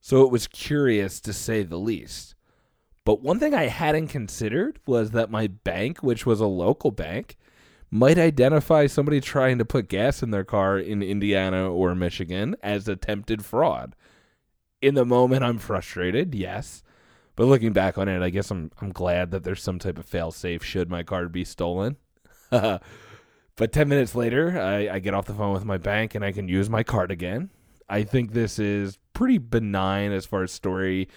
So 0.00 0.24
it 0.24 0.30
was 0.30 0.46
curious 0.46 1.20
to 1.20 1.32
say 1.32 1.62
the 1.62 1.78
least. 1.78 2.34
But 3.04 3.22
one 3.22 3.38
thing 3.40 3.54
I 3.54 3.66
hadn't 3.66 4.08
considered 4.08 4.78
was 4.86 5.10
that 5.10 5.30
my 5.30 5.48
bank, 5.48 6.02
which 6.02 6.24
was 6.24 6.40
a 6.40 6.46
local 6.46 6.92
bank, 6.92 7.36
might 7.92 8.16
identify 8.16 8.86
somebody 8.86 9.20
trying 9.20 9.58
to 9.58 9.66
put 9.66 9.86
gas 9.86 10.22
in 10.22 10.30
their 10.30 10.44
car 10.44 10.78
in 10.78 11.02
Indiana 11.02 11.70
or 11.70 11.94
Michigan 11.94 12.56
as 12.62 12.88
attempted 12.88 13.44
fraud. 13.44 13.94
In 14.80 14.94
the 14.94 15.04
moment, 15.04 15.44
I'm 15.44 15.58
frustrated, 15.58 16.34
yes. 16.34 16.82
But 17.36 17.44
looking 17.44 17.74
back 17.74 17.98
on 17.98 18.08
it, 18.08 18.22
I 18.22 18.30
guess 18.30 18.50
I'm 18.50 18.70
I'm 18.80 18.92
glad 18.92 19.30
that 19.30 19.44
there's 19.44 19.62
some 19.62 19.78
type 19.78 19.98
of 19.98 20.06
fail 20.06 20.30
safe 20.30 20.64
should 20.64 20.90
my 20.90 21.02
card 21.02 21.32
be 21.32 21.44
stolen. 21.44 21.98
but 22.50 22.80
10 23.60 23.88
minutes 23.88 24.14
later, 24.14 24.58
I, 24.58 24.94
I 24.94 24.98
get 24.98 25.12
off 25.12 25.26
the 25.26 25.34
phone 25.34 25.52
with 25.52 25.66
my 25.66 25.76
bank 25.76 26.14
and 26.14 26.24
I 26.24 26.32
can 26.32 26.48
use 26.48 26.70
my 26.70 26.82
card 26.82 27.10
again. 27.10 27.50
I 27.90 28.04
think 28.04 28.32
this 28.32 28.58
is 28.58 28.98
pretty 29.12 29.36
benign 29.36 30.12
as 30.12 30.24
far 30.24 30.42
as 30.42 30.50
story, 30.50 31.08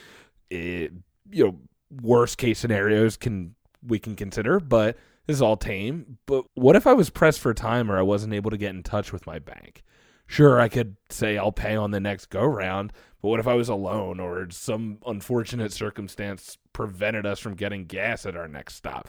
eh, 0.51 0.89
you 1.31 1.45
know, 1.45 1.59
worst 2.01 2.37
case 2.37 2.59
scenarios 2.59 3.15
can 3.15 3.55
we 3.81 3.97
can 3.97 4.17
consider, 4.17 4.59
but 4.59 4.97
this 5.27 5.35
is 5.35 5.41
all 5.41 5.57
tame. 5.57 6.17
But 6.25 6.45
what 6.53 6.75
if 6.75 6.87
I 6.87 6.93
was 6.93 7.09
pressed 7.09 7.39
for 7.39 7.53
time 7.53 7.91
or 7.91 7.97
I 7.97 8.03
wasn't 8.03 8.33
able 8.33 8.51
to 8.51 8.57
get 8.57 8.75
in 8.75 8.83
touch 8.83 9.11
with 9.11 9.27
my 9.27 9.39
bank? 9.39 9.83
Sure, 10.27 10.59
I 10.59 10.69
could 10.69 10.95
say 11.09 11.37
I'll 11.37 11.51
pay 11.51 11.75
on 11.75 11.91
the 11.91 11.99
next 11.99 12.27
go 12.27 12.43
round, 12.43 12.91
but 13.21 13.29
what 13.29 13.39
if 13.39 13.47
I 13.47 13.53
was 13.53 13.69
alone 13.69 14.19
or 14.19 14.47
some 14.49 14.97
unfortunate 15.05 15.71
circumstance 15.71 16.57
prevented 16.73 17.25
us 17.25 17.39
from 17.39 17.55
getting 17.55 17.85
gas 17.85 18.25
at 18.25 18.35
our 18.35 18.47
next 18.47 18.75
stop? 18.75 19.07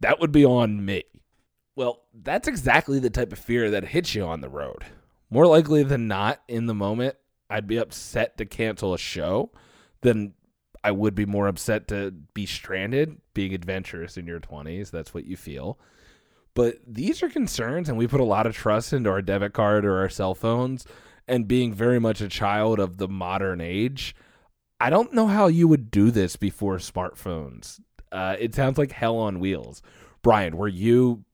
That 0.00 0.20
would 0.20 0.32
be 0.32 0.44
on 0.44 0.84
me. 0.84 1.04
Well, 1.76 2.02
that's 2.12 2.48
exactly 2.48 2.98
the 2.98 3.10
type 3.10 3.32
of 3.32 3.38
fear 3.38 3.70
that 3.70 3.84
hits 3.84 4.14
you 4.14 4.24
on 4.24 4.40
the 4.40 4.48
road. 4.48 4.84
More 5.30 5.46
likely 5.46 5.82
than 5.82 6.08
not, 6.08 6.42
in 6.48 6.66
the 6.66 6.74
moment, 6.74 7.16
I'd 7.50 7.66
be 7.66 7.76
upset 7.76 8.38
to 8.38 8.44
cancel 8.44 8.94
a 8.94 8.98
show 8.98 9.50
than 10.00 10.34
I 10.86 10.92
would 10.92 11.16
be 11.16 11.26
more 11.26 11.48
upset 11.48 11.88
to 11.88 12.12
be 12.12 12.46
stranded, 12.46 13.16
being 13.34 13.52
adventurous 13.52 14.16
in 14.16 14.28
your 14.28 14.38
20s. 14.38 14.92
That's 14.92 15.12
what 15.12 15.24
you 15.24 15.36
feel. 15.36 15.80
But 16.54 16.76
these 16.86 17.24
are 17.24 17.28
concerns, 17.28 17.88
and 17.88 17.98
we 17.98 18.06
put 18.06 18.20
a 18.20 18.24
lot 18.24 18.46
of 18.46 18.54
trust 18.54 18.92
into 18.92 19.10
our 19.10 19.20
debit 19.20 19.52
card 19.52 19.84
or 19.84 19.98
our 19.98 20.08
cell 20.08 20.36
phones. 20.36 20.86
And 21.26 21.48
being 21.48 21.74
very 21.74 21.98
much 21.98 22.20
a 22.20 22.28
child 22.28 22.78
of 22.78 22.98
the 22.98 23.08
modern 23.08 23.60
age, 23.60 24.14
I 24.78 24.88
don't 24.88 25.12
know 25.12 25.26
how 25.26 25.48
you 25.48 25.66
would 25.66 25.90
do 25.90 26.12
this 26.12 26.36
before 26.36 26.76
smartphones. 26.76 27.80
Uh, 28.12 28.36
it 28.38 28.54
sounds 28.54 28.78
like 28.78 28.92
hell 28.92 29.16
on 29.16 29.40
wheels. 29.40 29.82
Brian, 30.22 30.56
were 30.56 30.68
you 30.68 31.24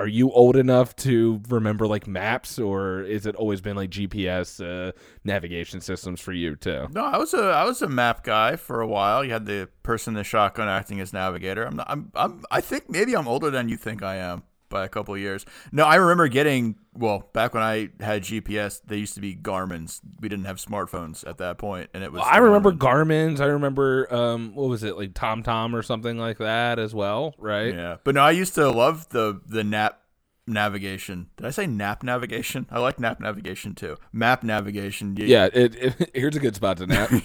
are 0.00 0.08
you 0.08 0.32
old 0.32 0.56
enough 0.56 0.96
to 0.96 1.42
remember 1.50 1.86
like 1.86 2.06
maps, 2.06 2.58
or 2.58 3.02
is 3.02 3.26
it 3.26 3.34
always 3.36 3.60
been 3.60 3.76
like 3.76 3.90
GPS 3.90 4.58
uh, 4.64 4.92
navigation 5.24 5.82
systems 5.82 6.20
for 6.20 6.32
you 6.32 6.56
too? 6.56 6.88
No, 6.90 7.04
I 7.04 7.18
was 7.18 7.34
a 7.34 7.42
I 7.42 7.64
was 7.64 7.82
a 7.82 7.88
map 7.88 8.24
guy 8.24 8.56
for 8.56 8.80
a 8.80 8.86
while. 8.86 9.22
You 9.22 9.32
had 9.32 9.44
the 9.44 9.68
person 9.82 10.12
in 10.14 10.16
the 10.16 10.24
shotgun 10.24 10.68
acting 10.68 11.00
as 11.00 11.12
navigator. 11.12 11.64
I'm 11.64 11.76
not, 11.76 11.86
I'm 11.90 12.10
I'm 12.14 12.44
I 12.50 12.62
think 12.62 12.88
maybe 12.88 13.14
I'm 13.14 13.28
older 13.28 13.50
than 13.50 13.68
you 13.68 13.76
think 13.76 14.02
I 14.02 14.16
am. 14.16 14.44
By 14.70 14.84
a 14.84 14.88
couple 14.88 15.16
years. 15.18 15.44
No, 15.72 15.84
I 15.84 15.96
remember 15.96 16.28
getting 16.28 16.76
well 16.94 17.28
back 17.34 17.52
when 17.52 17.62
I 17.62 17.90
had 18.00 18.22
GPS. 18.22 18.80
They 18.86 18.96
used 18.96 19.14
to 19.14 19.20
be 19.20 19.34
Garmin's. 19.34 20.00
We 20.20 20.28
didn't 20.28 20.46
have 20.46 20.56
smartphones 20.56 21.28
at 21.28 21.38
that 21.38 21.58
point, 21.58 21.90
and 21.92 22.02
it 22.02 22.12
was. 22.12 22.22
I 22.24 22.38
remember 22.38 22.72
Garmin's. 22.72 23.40
I 23.40 23.46
remember 23.46 24.12
um, 24.14 24.54
what 24.54 24.68
was 24.68 24.82
it 24.82 24.96
like 24.96 25.12
TomTom 25.12 25.74
or 25.74 25.82
something 25.82 26.16
like 26.16 26.38
that 26.38 26.78
as 26.78 26.94
well, 26.94 27.34
right? 27.36 27.74
Yeah, 27.74 27.96
but 28.04 28.14
no, 28.14 28.22
I 28.22 28.30
used 28.30 28.54
to 28.54 28.70
love 28.70 29.10
the 29.10 29.40
the 29.46 29.62
nap 29.62 30.00
navigation. 30.46 31.28
Did 31.36 31.46
I 31.46 31.50
say 31.50 31.66
nap 31.66 32.02
navigation? 32.02 32.66
I 32.70 32.78
like 32.80 32.98
nap 32.98 33.20
navigation 33.20 33.74
too. 33.74 33.96
Map 34.12 34.42
navigation. 34.42 35.16
Yeah, 35.18 35.48
it, 35.52 35.74
it, 35.76 36.10
here's 36.14 36.36
a 36.36 36.40
good 36.40 36.56
spot 36.56 36.78
to 36.78 36.86
nap. 36.86 37.10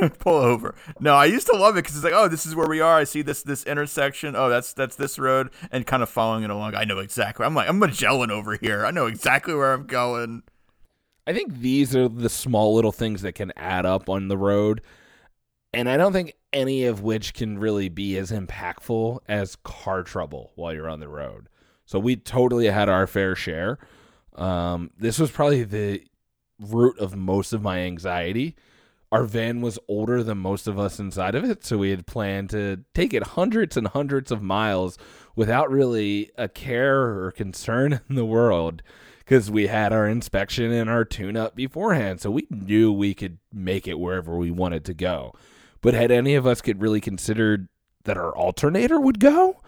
pull 0.18 0.36
over. 0.36 0.74
No, 1.00 1.14
I 1.14 1.26
used 1.26 1.46
to 1.48 1.56
love 1.56 1.76
it 1.76 1.82
because 1.82 1.96
it's 1.96 2.04
like, 2.04 2.14
oh, 2.14 2.28
this 2.28 2.46
is 2.46 2.54
where 2.54 2.68
we 2.68 2.80
are. 2.80 2.98
I 2.98 3.04
see 3.04 3.22
this 3.22 3.42
this 3.42 3.64
intersection. 3.64 4.34
Oh, 4.36 4.48
that's 4.48 4.72
that's 4.72 4.96
this 4.96 5.18
road, 5.18 5.50
and 5.70 5.86
kind 5.86 6.02
of 6.02 6.08
following 6.08 6.44
it 6.44 6.50
along. 6.50 6.74
I 6.74 6.84
know 6.84 6.98
exactly. 6.98 7.44
I'm 7.46 7.54
like, 7.54 7.68
I'm 7.68 7.78
Magellan 7.78 8.30
over 8.30 8.56
here. 8.56 8.84
I 8.84 8.90
know 8.90 9.06
exactly 9.06 9.54
where 9.54 9.72
I'm 9.72 9.86
going. 9.86 10.42
I 11.26 11.32
think 11.32 11.58
these 11.58 11.94
are 11.94 12.08
the 12.08 12.28
small 12.28 12.74
little 12.74 12.92
things 12.92 13.22
that 13.22 13.34
can 13.34 13.52
add 13.56 13.86
up 13.86 14.08
on 14.08 14.28
the 14.28 14.36
road, 14.36 14.82
and 15.72 15.88
I 15.88 15.96
don't 15.96 16.12
think 16.12 16.34
any 16.52 16.84
of 16.84 17.02
which 17.02 17.34
can 17.34 17.58
really 17.58 17.88
be 17.88 18.16
as 18.18 18.30
impactful 18.30 19.20
as 19.28 19.56
car 19.56 20.02
trouble 20.02 20.52
while 20.54 20.74
you're 20.74 20.88
on 20.88 21.00
the 21.00 21.08
road. 21.08 21.48
So 21.86 21.98
we 21.98 22.16
totally 22.16 22.66
had 22.66 22.88
our 22.88 23.06
fair 23.06 23.34
share. 23.34 23.78
Um, 24.34 24.90
this 24.98 25.18
was 25.18 25.30
probably 25.30 25.64
the 25.64 26.04
root 26.58 26.98
of 26.98 27.16
most 27.16 27.52
of 27.52 27.62
my 27.62 27.80
anxiety 27.80 28.56
our 29.12 29.24
van 29.24 29.60
was 29.60 29.78
older 29.88 30.22
than 30.22 30.38
most 30.38 30.66
of 30.66 30.78
us 30.78 30.98
inside 30.98 31.34
of 31.34 31.44
it, 31.44 31.66
so 31.66 31.76
we 31.76 31.90
had 31.90 32.06
planned 32.06 32.48
to 32.48 32.78
take 32.94 33.12
it 33.12 33.22
hundreds 33.22 33.76
and 33.76 33.88
hundreds 33.88 34.32
of 34.32 34.42
miles 34.42 34.96
without 35.36 35.70
really 35.70 36.30
a 36.38 36.48
care 36.48 37.02
or 37.02 37.30
concern 37.30 38.00
in 38.08 38.16
the 38.16 38.24
world 38.24 38.82
because 39.18 39.50
we 39.50 39.66
had 39.66 39.92
our 39.92 40.08
inspection 40.08 40.72
and 40.72 40.88
our 40.88 41.04
tune 41.04 41.36
up 41.36 41.54
beforehand, 41.54 42.22
so 42.22 42.30
we 42.30 42.46
knew 42.50 42.90
we 42.90 43.12
could 43.12 43.36
make 43.52 43.86
it 43.86 43.98
wherever 43.98 44.34
we 44.36 44.50
wanted 44.50 44.82
to 44.86 44.94
go. 44.94 45.34
But 45.82 45.92
had 45.92 46.10
any 46.10 46.34
of 46.34 46.46
us 46.46 46.62
could 46.62 46.80
really 46.80 47.00
considered 47.00 47.68
that 48.04 48.16
our 48.16 48.34
alternator 48.34 48.98
would 48.98 49.20
go? 49.20 49.60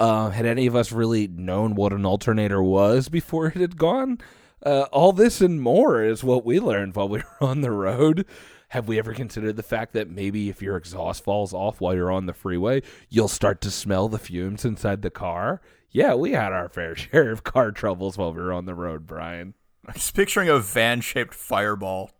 Uh, 0.00 0.30
had 0.30 0.46
any 0.46 0.66
of 0.66 0.74
us 0.74 0.90
really 0.90 1.28
known 1.28 1.74
what 1.74 1.92
an 1.92 2.06
alternator 2.06 2.62
was 2.62 3.10
before 3.10 3.48
it 3.48 3.56
had 3.56 3.76
gone? 3.76 4.18
Uh, 4.64 4.86
all 4.90 5.12
this 5.12 5.42
and 5.42 5.60
more 5.60 6.02
is 6.02 6.24
what 6.24 6.44
we 6.44 6.58
learned 6.58 6.94
while 6.94 7.08
we 7.08 7.18
were 7.18 7.46
on 7.46 7.60
the 7.60 7.70
road. 7.70 8.24
Have 8.70 8.86
we 8.86 9.00
ever 9.00 9.14
considered 9.14 9.56
the 9.56 9.64
fact 9.64 9.94
that 9.94 10.08
maybe 10.08 10.48
if 10.48 10.62
your 10.62 10.76
exhaust 10.76 11.24
falls 11.24 11.52
off 11.52 11.80
while 11.80 11.92
you're 11.92 12.12
on 12.12 12.26
the 12.26 12.32
freeway, 12.32 12.82
you'll 13.08 13.26
start 13.26 13.60
to 13.62 13.70
smell 13.70 14.08
the 14.08 14.18
fumes 14.18 14.64
inside 14.64 15.02
the 15.02 15.10
car? 15.10 15.60
Yeah, 15.90 16.14
we 16.14 16.32
had 16.32 16.52
our 16.52 16.68
fair 16.68 16.94
share 16.96 17.32
of 17.32 17.42
car 17.42 17.72
troubles 17.72 18.16
while 18.16 18.32
we 18.32 18.40
were 18.40 18.52
on 18.52 18.66
the 18.66 18.74
road, 18.76 19.08
Brian. 19.08 19.54
I'm 19.88 19.94
just 19.94 20.14
picturing 20.14 20.48
a 20.48 20.60
van 20.60 21.00
shaped 21.00 21.34
fireball 21.34 22.12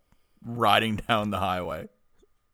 riding 0.45 0.97
down 0.97 1.31
the 1.31 1.39
highway. 1.39 1.89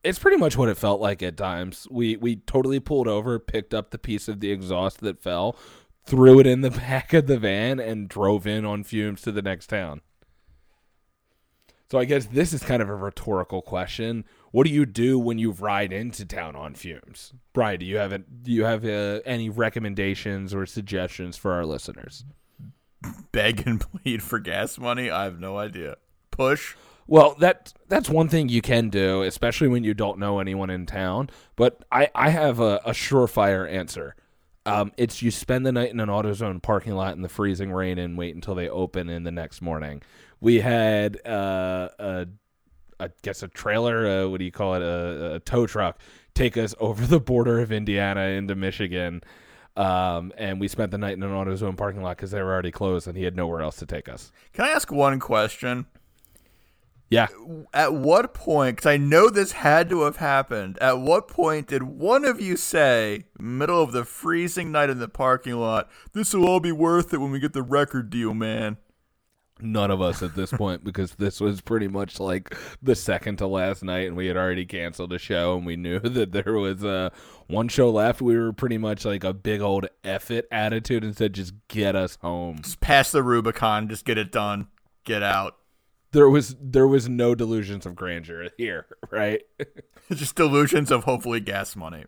It's 0.04 0.18
pretty 0.18 0.36
much 0.36 0.58
what 0.58 0.68
it 0.68 0.76
felt 0.76 1.00
like 1.00 1.22
at 1.22 1.38
times. 1.38 1.88
We 1.90 2.18
we 2.18 2.36
totally 2.36 2.80
pulled 2.80 3.08
over, 3.08 3.38
picked 3.38 3.72
up 3.72 3.92
the 3.92 3.98
piece 3.98 4.28
of 4.28 4.40
the 4.40 4.50
exhaust 4.50 5.00
that 5.00 5.22
fell, 5.22 5.56
threw 6.04 6.38
it 6.38 6.46
in 6.46 6.60
the 6.60 6.70
back 6.86 7.14
of 7.14 7.28
the 7.28 7.38
van, 7.38 7.80
and 7.80 8.10
drove 8.10 8.46
in 8.46 8.66
on 8.66 8.84
fumes 8.84 9.22
to 9.22 9.32
the 9.32 9.40
next 9.40 9.68
town. 9.68 10.02
So 11.90 11.98
I 11.98 12.04
guess 12.04 12.26
this 12.26 12.52
is 12.52 12.62
kind 12.62 12.82
of 12.82 12.88
a 12.88 12.94
rhetorical 12.94 13.62
question. 13.62 14.24
What 14.50 14.66
do 14.66 14.72
you 14.72 14.86
do 14.86 15.18
when 15.18 15.38
you 15.38 15.52
ride 15.52 15.92
into 15.92 16.24
town 16.24 16.56
on 16.56 16.74
fumes? 16.74 17.32
Brian, 17.52 17.78
do 17.80 17.86
you 17.86 17.98
have 17.98 18.10
do 18.42 18.50
you 18.50 18.64
have 18.64 18.84
uh, 18.84 19.20
any 19.24 19.48
recommendations 19.48 20.52
or 20.52 20.66
suggestions 20.66 21.36
for 21.36 21.52
our 21.52 21.64
listeners? 21.64 22.24
Beg 23.30 23.66
and 23.66 23.80
plead 24.02 24.22
for 24.22 24.38
gas 24.40 24.78
money? 24.78 25.10
I 25.10 25.24
have 25.24 25.38
no 25.38 25.58
idea. 25.58 25.96
Push. 26.30 26.74
Well, 27.06 27.36
that 27.38 27.72
that's 27.88 28.10
one 28.10 28.28
thing 28.28 28.48
you 28.48 28.62
can 28.62 28.88
do, 28.88 29.22
especially 29.22 29.68
when 29.68 29.84
you 29.84 29.94
don't 29.94 30.18
know 30.18 30.40
anyone 30.40 30.70
in 30.70 30.86
town. 30.86 31.30
But 31.54 31.84
I, 31.92 32.10
I 32.16 32.30
have 32.30 32.58
a, 32.58 32.80
a 32.84 32.90
surefire 32.90 33.70
answer. 33.70 34.16
Um, 34.66 34.92
it's 34.96 35.22
you 35.22 35.30
spend 35.30 35.64
the 35.64 35.72
night 35.72 35.90
in 35.90 36.00
an 36.00 36.08
AutoZone 36.08 36.60
parking 36.60 36.94
lot 36.94 37.14
in 37.14 37.22
the 37.22 37.28
freezing 37.28 37.72
rain 37.72 37.98
and 37.98 38.18
wait 38.18 38.34
until 38.34 38.54
they 38.54 38.68
open 38.68 39.08
in 39.08 39.22
the 39.22 39.30
next 39.30 39.62
morning 39.62 40.02
we 40.40 40.60
had 40.60 41.24
uh, 41.26 41.88
guess 43.22 43.42
a 43.42 43.48
trailer. 43.48 44.06
Uh, 44.06 44.28
what 44.28 44.38
do 44.38 44.44
you 44.44 44.52
call 44.52 44.74
it? 44.74 44.82
A, 44.82 45.34
a, 45.34 45.40
tow 45.40 45.66
truck 45.66 46.00
take 46.34 46.56
us 46.56 46.74
over 46.78 47.06
the 47.06 47.20
border 47.20 47.60
of 47.60 47.72
Indiana 47.72 48.22
into 48.22 48.54
Michigan. 48.54 49.22
Um, 49.76 50.32
and 50.38 50.58
we 50.58 50.68
spent 50.68 50.90
the 50.90 50.98
night 50.98 51.14
in 51.14 51.22
an 51.22 51.30
AutoZone 51.30 51.76
parking 51.76 52.02
lot 52.02 52.16
because 52.16 52.30
they 52.30 52.42
were 52.42 52.52
already 52.52 52.70
closed, 52.70 53.06
and 53.06 53.16
he 53.16 53.24
had 53.24 53.36
nowhere 53.36 53.60
else 53.60 53.76
to 53.76 53.86
take 53.86 54.08
us. 54.08 54.32
Can 54.54 54.64
I 54.64 54.70
ask 54.70 54.90
one 54.90 55.20
question? 55.20 55.86
Yeah. 57.08 57.28
At 57.72 57.94
what 57.94 58.34
point, 58.34 58.76
because 58.76 58.90
I 58.90 58.96
know 58.96 59.30
this 59.30 59.52
had 59.52 59.88
to 59.90 60.02
have 60.02 60.16
happened, 60.16 60.76
at 60.80 60.98
what 60.98 61.28
point 61.28 61.68
did 61.68 61.84
one 61.84 62.24
of 62.24 62.40
you 62.40 62.56
say, 62.56 63.24
middle 63.38 63.82
of 63.82 63.92
the 63.92 64.04
freezing 64.04 64.72
night 64.72 64.90
in 64.90 64.98
the 64.98 65.08
parking 65.08 65.54
lot, 65.54 65.88
this 66.12 66.34
will 66.34 66.46
all 66.46 66.60
be 66.60 66.72
worth 66.72 67.14
it 67.14 67.18
when 67.18 67.30
we 67.30 67.38
get 67.38 67.52
the 67.52 67.62
record 67.62 68.10
deal, 68.10 68.34
man? 68.34 68.78
none 69.60 69.90
of 69.90 70.02
us 70.02 70.22
at 70.22 70.34
this 70.34 70.52
point 70.52 70.84
because 70.84 71.14
this 71.14 71.40
was 71.40 71.60
pretty 71.60 71.88
much 71.88 72.20
like 72.20 72.54
the 72.82 72.94
second 72.94 73.36
to 73.36 73.46
last 73.46 73.82
night 73.82 74.06
and 74.06 74.16
we 74.16 74.26
had 74.26 74.36
already 74.36 74.66
canceled 74.66 75.12
a 75.12 75.18
show 75.18 75.56
and 75.56 75.64
we 75.64 75.76
knew 75.76 75.98
that 76.00 76.32
there 76.32 76.54
was 76.54 76.84
uh, 76.84 77.10
one 77.46 77.68
show 77.68 77.90
left. 77.90 78.20
We 78.20 78.36
were 78.36 78.52
pretty 78.52 78.78
much 78.78 79.04
like 79.04 79.24
a 79.24 79.32
big 79.32 79.60
old 79.60 79.86
F 80.04 80.30
it 80.30 80.46
attitude 80.50 81.04
and 81.04 81.16
said 81.16 81.32
just 81.32 81.54
get 81.68 81.96
us 81.96 82.18
home. 82.20 82.58
Just 82.62 82.80
pass 82.80 83.12
the 83.12 83.22
rubicon. 83.22 83.88
Just 83.88 84.04
get 84.04 84.18
it 84.18 84.30
done. 84.30 84.68
Get 85.04 85.22
out 85.22 85.56
there 86.12 86.28
was 86.28 86.56
there 86.60 86.86
was 86.86 87.08
no 87.08 87.34
delusions 87.34 87.86
of 87.86 87.94
grandeur 87.94 88.48
here 88.56 88.86
right 89.10 89.42
just 90.12 90.36
delusions 90.36 90.90
of 90.90 91.04
hopefully 91.04 91.40
gas 91.40 91.76
money 91.76 92.04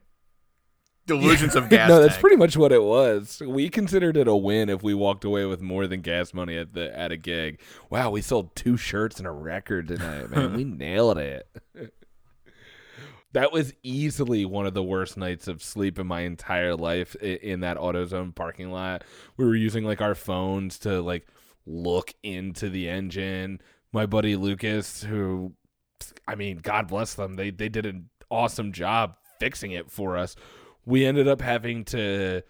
delusions 1.08 1.56
of 1.56 1.68
gas. 1.68 1.88
no, 1.88 2.00
that's 2.00 2.18
pretty 2.18 2.36
much 2.36 2.56
what 2.56 2.70
it 2.70 2.84
was. 2.84 3.42
We 3.44 3.68
considered 3.68 4.16
it 4.16 4.28
a 4.28 4.36
win 4.36 4.68
if 4.68 4.82
we 4.84 4.94
walked 4.94 5.24
away 5.24 5.44
with 5.46 5.60
more 5.60 5.88
than 5.88 6.02
gas 6.02 6.32
money 6.32 6.56
at 6.56 6.74
the 6.74 6.96
at 6.96 7.10
a 7.10 7.16
gig. 7.16 7.60
Wow, 7.90 8.10
we 8.10 8.20
sold 8.20 8.54
two 8.54 8.76
shirts 8.76 9.18
and 9.18 9.26
a 9.26 9.32
record 9.32 9.88
tonight, 9.88 10.30
man. 10.30 10.54
we 10.54 10.62
nailed 10.62 11.18
it. 11.18 11.48
that 13.32 13.52
was 13.52 13.72
easily 13.82 14.44
one 14.44 14.66
of 14.66 14.74
the 14.74 14.82
worst 14.82 15.16
nights 15.16 15.48
of 15.48 15.62
sleep 15.62 15.98
in 15.98 16.06
my 16.06 16.20
entire 16.20 16.76
life 16.76 17.16
in 17.16 17.60
that 17.60 17.78
AutoZone 17.78 18.34
parking 18.34 18.70
lot. 18.70 19.02
We 19.36 19.44
were 19.44 19.56
using 19.56 19.84
like 19.84 20.00
our 20.00 20.14
phones 20.14 20.78
to 20.80 21.00
like 21.00 21.26
look 21.66 22.14
into 22.22 22.68
the 22.68 22.88
engine. 22.88 23.60
My 23.92 24.06
buddy 24.06 24.36
Lucas, 24.36 25.02
who 25.02 25.52
I 26.26 26.34
mean, 26.34 26.58
God 26.58 26.88
bless 26.88 27.14
them, 27.14 27.34
they 27.34 27.50
they 27.50 27.68
did 27.68 27.86
an 27.86 28.10
awesome 28.30 28.72
job 28.72 29.16
fixing 29.38 29.72
it 29.72 29.90
for 29.90 30.16
us 30.16 30.36
we 30.88 31.04
ended 31.04 31.28
up 31.28 31.42
having 31.42 31.84
to 31.84 32.42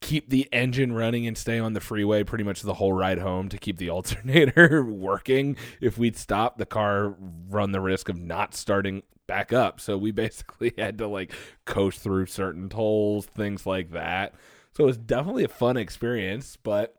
keep 0.00 0.28
the 0.28 0.48
engine 0.52 0.92
running 0.92 1.26
and 1.26 1.38
stay 1.38 1.60
on 1.60 1.72
the 1.72 1.80
freeway 1.80 2.24
pretty 2.24 2.42
much 2.42 2.62
the 2.62 2.74
whole 2.74 2.92
ride 2.92 3.18
home 3.18 3.48
to 3.48 3.58
keep 3.58 3.78
the 3.78 3.90
alternator 3.90 4.84
working. 4.84 5.56
If 5.80 5.96
we'd 5.96 6.16
stop, 6.16 6.58
the 6.58 6.66
car 6.66 7.14
run 7.48 7.70
the 7.70 7.80
risk 7.80 8.08
of 8.08 8.18
not 8.18 8.54
starting 8.54 9.04
back 9.28 9.52
up. 9.52 9.80
So 9.80 9.96
we 9.96 10.10
basically 10.10 10.74
had 10.76 10.98
to 10.98 11.06
like 11.06 11.32
coast 11.64 12.00
through 12.00 12.26
certain 12.26 12.68
tolls, 12.68 13.26
things 13.26 13.66
like 13.66 13.92
that. 13.92 14.34
So 14.72 14.84
it 14.84 14.88
was 14.88 14.98
definitely 14.98 15.44
a 15.44 15.48
fun 15.48 15.76
experience, 15.76 16.56
but 16.60 16.94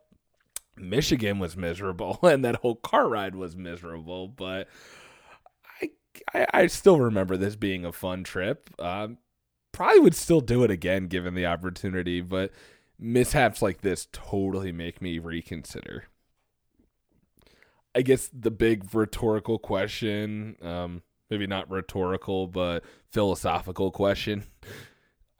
Michigan 0.78 1.40
was 1.40 1.58
miserable 1.58 2.20
and 2.24 2.44
that 2.46 2.58
whole 2.58 2.76
car 2.76 3.08
ride 3.08 3.36
was 3.36 3.56
miserable, 3.56 4.28
but 4.28 4.68
I 5.82 5.92
I, 6.34 6.48
I 6.54 6.68
still 6.68 7.00
remember 7.00 7.38
this 7.38 7.56
being 7.56 7.86
a 7.86 7.92
fun 7.92 8.24
trip. 8.24 8.70
Um, 8.80 9.18
probably 9.72 10.00
would 10.00 10.16
still 10.16 10.42
do 10.42 10.64
it 10.64 10.72
again 10.72 11.08
given 11.08 11.34
the 11.34 11.46
opportunity, 11.46 12.22
but 12.22 12.52
mishaps 13.00 13.62
like 13.62 13.82
this 13.82 14.08
totally 14.12 14.72
make 14.72 15.02
me 15.02 15.20
reconsider. 15.20 16.06
I 17.94 18.02
guess 18.04 18.30
the 18.32 18.52
big 18.52 18.94
rhetorical 18.94 19.60
question, 19.60 20.56
um, 20.62 21.02
maybe 21.30 21.48
not 21.48 21.70
rhetorical, 21.70 22.48
but 22.48 22.84
philosophical 23.12 23.92
question. 23.92 24.46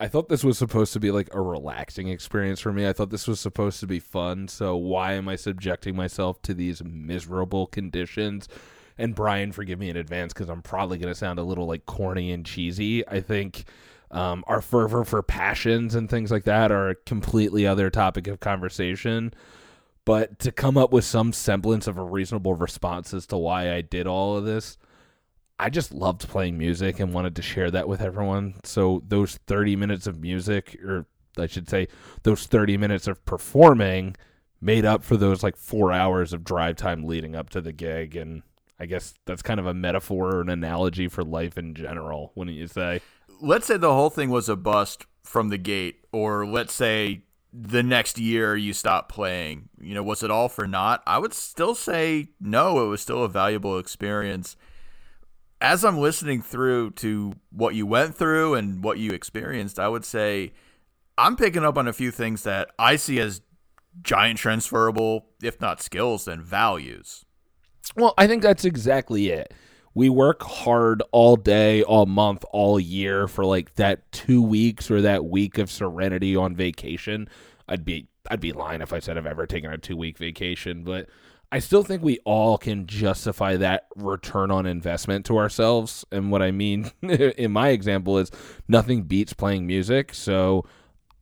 I 0.02 0.08
thought 0.08 0.28
this 0.28 0.42
was 0.42 0.58
supposed 0.58 0.92
to 0.94 0.98
be 0.98 1.12
like 1.12 1.32
a 1.32 1.40
relaxing 1.40 2.08
experience 2.08 2.58
for 2.58 2.72
me. 2.72 2.88
I 2.88 2.92
thought 2.92 3.10
this 3.10 3.28
was 3.28 3.38
supposed 3.38 3.78
to 3.78 3.86
be 3.86 4.00
fun. 4.00 4.48
So 4.48 4.74
why 4.74 5.12
am 5.12 5.28
I 5.28 5.36
subjecting 5.36 5.94
myself 5.94 6.42
to 6.42 6.54
these 6.54 6.82
miserable 6.82 7.68
conditions? 7.68 8.48
And 8.98 9.14
Brian, 9.14 9.52
forgive 9.52 9.78
me 9.78 9.90
in 9.90 9.96
advance 9.96 10.32
because 10.32 10.48
I'm 10.48 10.60
probably 10.60 10.98
going 10.98 11.12
to 11.12 11.14
sound 11.14 11.38
a 11.38 11.44
little 11.44 11.68
like 11.68 11.86
corny 11.86 12.32
and 12.32 12.44
cheesy. 12.44 13.06
I 13.06 13.20
think 13.20 13.64
um, 14.10 14.42
our 14.48 14.60
fervor 14.60 15.04
for 15.04 15.22
passions 15.22 15.94
and 15.94 16.10
things 16.10 16.32
like 16.32 16.44
that 16.46 16.72
are 16.72 16.88
a 16.88 16.96
completely 16.96 17.64
other 17.64 17.88
topic 17.88 18.26
of 18.26 18.40
conversation. 18.40 19.32
But 20.04 20.40
to 20.40 20.50
come 20.50 20.76
up 20.76 20.92
with 20.92 21.04
some 21.04 21.32
semblance 21.32 21.86
of 21.86 21.96
a 21.96 22.02
reasonable 22.02 22.54
response 22.54 23.14
as 23.14 23.24
to 23.26 23.36
why 23.36 23.72
I 23.72 23.82
did 23.82 24.08
all 24.08 24.36
of 24.36 24.44
this, 24.44 24.78
I 25.58 25.70
just 25.70 25.92
loved 25.92 26.28
playing 26.28 26.58
music 26.58 26.98
and 27.00 27.12
wanted 27.12 27.36
to 27.36 27.42
share 27.42 27.70
that 27.70 27.88
with 27.88 28.00
everyone. 28.00 28.54
So 28.64 29.02
those 29.06 29.36
30 29.46 29.76
minutes 29.76 30.06
of 30.06 30.20
music 30.20 30.78
or 30.84 31.06
I 31.38 31.46
should 31.46 31.68
say 31.68 31.88
those 32.24 32.46
30 32.46 32.76
minutes 32.76 33.06
of 33.06 33.24
performing 33.24 34.16
made 34.60 34.84
up 34.84 35.02
for 35.02 35.16
those 35.16 35.42
like 35.42 35.56
4 35.56 35.92
hours 35.92 36.32
of 36.32 36.44
drive 36.44 36.76
time 36.76 37.04
leading 37.04 37.34
up 37.34 37.50
to 37.50 37.60
the 37.60 37.72
gig 37.72 38.16
and 38.16 38.42
I 38.82 38.86
guess 38.86 39.14
that's 39.26 39.42
kind 39.42 39.60
of 39.60 39.66
a 39.66 39.74
metaphor 39.74 40.34
or 40.34 40.40
an 40.40 40.48
analogy 40.48 41.06
for 41.06 41.22
life 41.22 41.56
in 41.56 41.72
general, 41.72 42.32
wouldn't 42.34 42.56
you 42.56 42.66
say? 42.66 43.00
Let's 43.40 43.66
say 43.66 43.76
the 43.76 43.94
whole 43.94 44.10
thing 44.10 44.28
was 44.28 44.48
a 44.48 44.56
bust 44.56 45.06
from 45.22 45.50
the 45.50 45.58
gate, 45.58 46.04
or 46.12 46.44
let's 46.44 46.72
say 46.72 47.22
the 47.52 47.84
next 47.84 48.18
year 48.18 48.56
you 48.56 48.72
stop 48.72 49.08
playing. 49.08 49.68
You 49.80 49.94
know, 49.94 50.02
was 50.02 50.24
it 50.24 50.32
all 50.32 50.48
for 50.48 50.66
naught? 50.66 51.00
I 51.06 51.18
would 51.18 51.32
still 51.32 51.76
say 51.76 52.30
no, 52.40 52.84
it 52.84 52.88
was 52.88 53.00
still 53.00 53.22
a 53.22 53.28
valuable 53.28 53.78
experience. 53.78 54.56
As 55.62 55.84
I'm 55.84 55.98
listening 55.98 56.42
through 56.42 56.90
to 56.96 57.34
what 57.50 57.76
you 57.76 57.86
went 57.86 58.16
through 58.16 58.54
and 58.54 58.82
what 58.82 58.98
you 58.98 59.12
experienced, 59.12 59.78
I 59.78 59.86
would 59.86 60.04
say 60.04 60.52
I'm 61.16 61.36
picking 61.36 61.64
up 61.64 61.78
on 61.78 61.86
a 61.86 61.92
few 61.92 62.10
things 62.10 62.42
that 62.42 62.70
I 62.80 62.96
see 62.96 63.20
as 63.20 63.42
giant 64.02 64.40
transferable, 64.40 65.26
if 65.40 65.60
not 65.60 65.80
skills, 65.80 66.24
then 66.24 66.42
values. 66.42 67.24
Well, 67.94 68.12
I 68.18 68.26
think 68.26 68.42
that's 68.42 68.64
exactly 68.64 69.28
it. 69.28 69.54
We 69.94 70.08
work 70.08 70.42
hard 70.42 71.00
all 71.12 71.36
day, 71.36 71.84
all 71.84 72.06
month, 72.06 72.44
all 72.50 72.80
year 72.80 73.28
for 73.28 73.44
like 73.44 73.76
that 73.76 74.10
2 74.10 74.42
weeks 74.42 74.90
or 74.90 75.00
that 75.02 75.26
week 75.26 75.58
of 75.58 75.70
serenity 75.70 76.34
on 76.34 76.56
vacation. 76.56 77.28
I'd 77.68 77.84
be 77.84 78.08
I'd 78.28 78.40
be 78.40 78.52
lying 78.52 78.80
if 78.80 78.92
I 78.92 78.98
said 78.98 79.16
I've 79.16 79.26
ever 79.26 79.46
taken 79.46 79.70
a 79.70 79.78
2 79.78 79.96
week 79.96 80.18
vacation, 80.18 80.82
but 80.82 81.08
I 81.52 81.58
still 81.58 81.82
think 81.82 82.02
we 82.02 82.18
all 82.24 82.56
can 82.56 82.86
justify 82.86 83.58
that 83.58 83.86
return 83.94 84.50
on 84.50 84.64
investment 84.64 85.26
to 85.26 85.36
ourselves. 85.36 86.02
And 86.10 86.32
what 86.32 86.40
I 86.40 86.50
mean 86.50 86.90
in 87.02 87.52
my 87.52 87.68
example 87.68 88.16
is 88.16 88.30
nothing 88.68 89.02
beats 89.02 89.34
playing 89.34 89.66
music. 89.66 90.14
So 90.14 90.64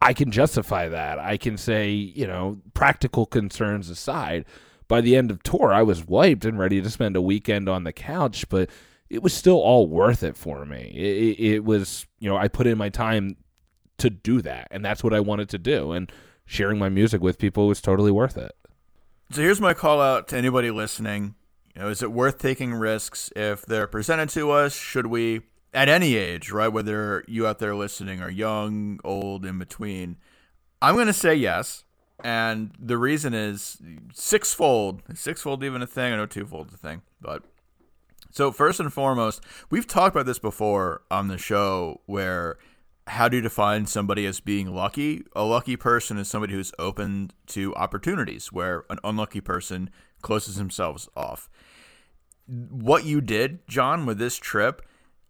I 0.01 0.15
can 0.15 0.31
justify 0.31 0.89
that. 0.89 1.19
I 1.19 1.37
can 1.37 1.57
say, 1.57 1.91
you 1.91 2.29
know, 2.29 2.59
practical 2.75 3.27
concerns 3.27 3.91
aside, 3.91 4.45
by 4.87 5.01
the 5.01 5.17
end 5.17 5.33
of 5.33 5.43
tour, 5.43 5.73
I 5.73 5.83
was 5.83 6.07
wiped 6.07 6.45
and 6.45 6.59
ready 6.59 6.81
to 6.81 6.91
spend 6.91 7.17
a 7.17 7.23
weekend 7.23 7.69
on 7.69 7.83
the 7.83 7.93
couch, 7.93 8.49
but 8.49 8.71
it 9.09 9.25
was 9.25 9.33
still 9.33 9.59
all 9.59 9.89
worth 9.89 10.23
it 10.23 10.37
for 10.37 10.65
me. 10.65 10.93
It, 10.95 11.55
it, 11.55 11.65
was, 11.65 12.07
you 12.21 12.29
know, 12.29 12.37
I 12.37 12.47
put 12.47 12.69
in 12.69 12.79
my 12.79 12.89
time 12.89 13.37
to 13.99 14.11
do 14.11 14.43
that, 14.43 14.69
and 14.71 14.85
that's 14.85 15.03
what 15.03 15.13
I 15.13 15.21
wanted 15.21 15.49
to 15.51 15.59
do. 15.59 15.91
And 15.91 16.11
sharing 16.45 16.79
my 16.79 16.89
music 16.89 17.21
with 17.21 17.39
people 17.39 17.67
was 17.67 17.81
totally 17.81 18.11
worth 18.11 18.37
it. 18.37 18.53
So 19.33 19.43
here's 19.43 19.61
my 19.61 19.75
call 19.75 20.01
out 20.01 20.27
to 20.29 20.37
anybody 20.37 20.73
listening. 20.73 21.37
You 21.77 21.83
know, 21.83 21.89
is 21.89 22.03
it 22.03 22.11
worth 22.11 22.39
taking 22.39 22.75
risks 22.75 23.31
if 23.37 23.65
they're 23.65 23.87
presented 23.87 24.29
to 24.31 24.51
us? 24.51 24.75
Should 24.75 25.07
we, 25.07 25.43
at 25.73 25.89
any 25.89 26.17
age, 26.17 26.51
right? 26.51 26.67
Whether 26.67 27.25
you 27.29 27.47
out 27.47 27.61
there 27.61 27.77
listening 27.77 28.21
are 28.21 28.31
young, 28.31 28.99
old, 29.05 29.47
in 29.47 29.57
between, 29.57 30.17
I'm 30.83 30.97
going 30.97 31.07
to 31.07 31.13
say 31.13 31.37
yes. 31.37 31.85
And 32.25 32.73
the 32.77 32.99
reason 32.99 33.33
is 33.33 33.79
sixfold. 34.13 35.03
Sixfold 35.15 35.63
even 35.63 35.81
a 35.81 35.87
thing? 35.87 36.13
I 36.13 36.17
know 36.17 36.27
twofold's 36.27 36.75
a 36.75 36.77
thing, 36.77 37.03
but 37.21 37.45
so 38.33 38.51
first 38.51 38.81
and 38.81 38.93
foremost, 38.93 39.45
we've 39.71 39.87
talked 39.87 40.17
about 40.17 40.27
this 40.27 40.41
before 40.41 41.03
on 41.09 41.29
the 41.29 41.39
show 41.39 42.01
where 42.07 42.59
how 43.11 43.29
do 43.29 43.37
you 43.37 43.43
define 43.43 43.87
somebody 43.87 44.25
as 44.25 44.39
being 44.39 44.73
lucky? 44.73 45.25
A 45.35 45.43
lucky 45.43 45.77
person 45.77 46.17
is 46.17 46.29
somebody 46.29 46.55
who's 46.55 46.73
open 46.79 47.33
to 47.49 47.75
opportunities 47.75 48.53
where 48.53 48.85
an 48.89 48.99
unlucky 49.03 49.41
person 49.41 49.91
closes 50.23 50.55
themselves 50.55 51.09
off. 51.17 51.51
What 52.47 53.05
you 53.05 53.21
did, 53.21 53.67
John, 53.67 54.07
with 54.07 54.19
this 54.19 54.37
trip 54.37 54.81